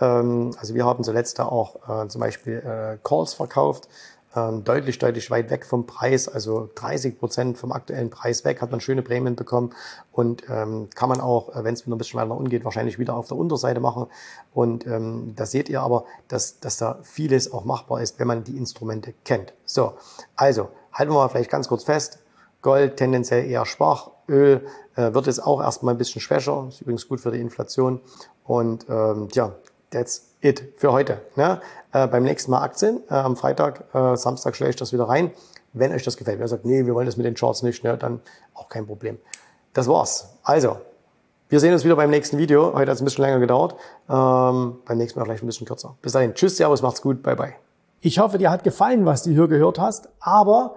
Ähm, 0.00 0.50
also 0.58 0.74
wir 0.74 0.84
haben 0.84 1.02
zuletzt 1.04 1.38
da 1.38 1.46
auch 1.46 1.76
äh, 1.88 2.08
zum 2.08 2.20
Beispiel 2.20 2.58
äh, 2.58 2.98
Calls 3.02 3.34
verkauft, 3.34 3.88
ähm, 4.34 4.64
deutlich, 4.64 4.98
deutlich 4.98 5.30
weit 5.30 5.50
weg 5.50 5.66
vom 5.66 5.86
Preis, 5.86 6.28
also 6.28 6.70
30 6.74 7.18
Prozent 7.18 7.58
vom 7.58 7.72
aktuellen 7.72 8.10
Preis 8.10 8.44
weg, 8.44 8.62
hat 8.62 8.70
man 8.70 8.80
schöne 8.80 9.02
Prämien 9.02 9.36
bekommen 9.36 9.74
und 10.10 10.44
ähm, 10.48 10.88
kann 10.94 11.08
man 11.08 11.20
auch, 11.20 11.54
äh, 11.54 11.64
wenn 11.64 11.74
es 11.74 11.86
wieder 11.86 11.94
ein 11.94 11.98
bisschen 11.98 12.20
weiter 12.20 12.36
umgeht, 12.36 12.64
wahrscheinlich 12.64 12.98
wieder 12.98 13.14
auf 13.14 13.28
der 13.28 13.36
Unterseite 13.36 13.80
machen. 13.80 14.06
Und 14.54 14.86
ähm, 14.86 15.34
da 15.36 15.44
seht 15.46 15.68
ihr 15.68 15.82
aber, 15.82 16.04
dass, 16.28 16.60
dass 16.60 16.76
da 16.76 16.98
vieles 17.02 17.52
auch 17.52 17.64
machbar 17.64 18.00
ist, 18.00 18.18
wenn 18.18 18.26
man 18.26 18.44
die 18.44 18.56
Instrumente 18.56 19.14
kennt. 19.24 19.52
So, 19.64 19.94
also 20.34 20.68
halten 20.92 21.12
wir 21.12 21.16
mal 21.16 21.28
vielleicht 21.28 21.50
ganz 21.50 21.68
kurz 21.68 21.84
fest. 21.84 22.18
Gold 22.62 22.96
tendenziell 22.96 23.44
eher 23.44 23.66
schwach, 23.66 24.10
Öl 24.28 24.66
äh, 24.94 25.12
wird 25.12 25.26
jetzt 25.26 25.44
auch 25.44 25.60
erstmal 25.60 25.94
ein 25.94 25.98
bisschen 25.98 26.20
schwächer, 26.20 26.66
ist 26.68 26.80
übrigens 26.80 27.08
gut 27.08 27.20
für 27.20 27.30
die 27.30 27.40
Inflation. 27.40 28.00
Und 28.44 28.86
ähm, 28.88 29.28
ja, 29.32 29.52
that's 29.90 30.34
it 30.40 30.72
für 30.76 30.92
heute. 30.92 31.20
Ne? 31.36 31.60
Äh, 31.92 32.06
beim 32.06 32.22
nächsten 32.22 32.50
Mal 32.50 32.62
Aktien, 32.62 33.02
äh, 33.10 33.14
am 33.14 33.36
Freitag, 33.36 33.84
äh, 33.94 34.16
Samstag 34.16 34.56
stelle 34.56 34.70
ich 34.70 34.76
das 34.76 34.92
wieder 34.92 35.08
rein. 35.08 35.32
Wenn 35.72 35.92
euch 35.92 36.04
das 36.04 36.16
gefällt, 36.16 36.38
wer 36.38 36.48
sagt, 36.48 36.64
nee, 36.64 36.86
wir 36.86 36.94
wollen 36.94 37.06
das 37.06 37.16
mit 37.16 37.26
den 37.26 37.34
Charts 37.34 37.62
nicht, 37.62 37.82
ne, 37.82 37.96
dann 37.96 38.20
auch 38.54 38.68
kein 38.68 38.86
Problem. 38.86 39.18
Das 39.72 39.88
war's. 39.88 40.34
Also, 40.42 40.76
wir 41.48 41.60
sehen 41.60 41.72
uns 41.72 41.84
wieder 41.84 41.96
beim 41.96 42.10
nächsten 42.10 42.38
Video. 42.38 42.74
Heute 42.74 42.90
hat 42.90 42.96
es 42.96 43.02
ein 43.02 43.04
bisschen 43.04 43.24
länger 43.24 43.40
gedauert. 43.40 43.74
Ähm, 44.08 44.78
beim 44.86 44.98
nächsten 44.98 45.18
Mal 45.18 45.24
vielleicht 45.24 45.42
ein 45.42 45.46
bisschen 45.46 45.66
kürzer. 45.66 45.96
Bis 46.00 46.12
dahin. 46.12 46.34
Tschüss, 46.34 46.56
Servus, 46.56 46.82
macht's 46.82 47.02
gut. 47.02 47.22
Bye, 47.22 47.36
bye. 47.36 47.54
Ich 48.00 48.18
hoffe, 48.18 48.38
dir 48.38 48.50
hat 48.50 48.64
gefallen, 48.64 49.04
was 49.06 49.22
du 49.22 49.30
hier 49.30 49.48
gehört 49.48 49.78
hast. 49.78 50.08
Aber 50.20 50.76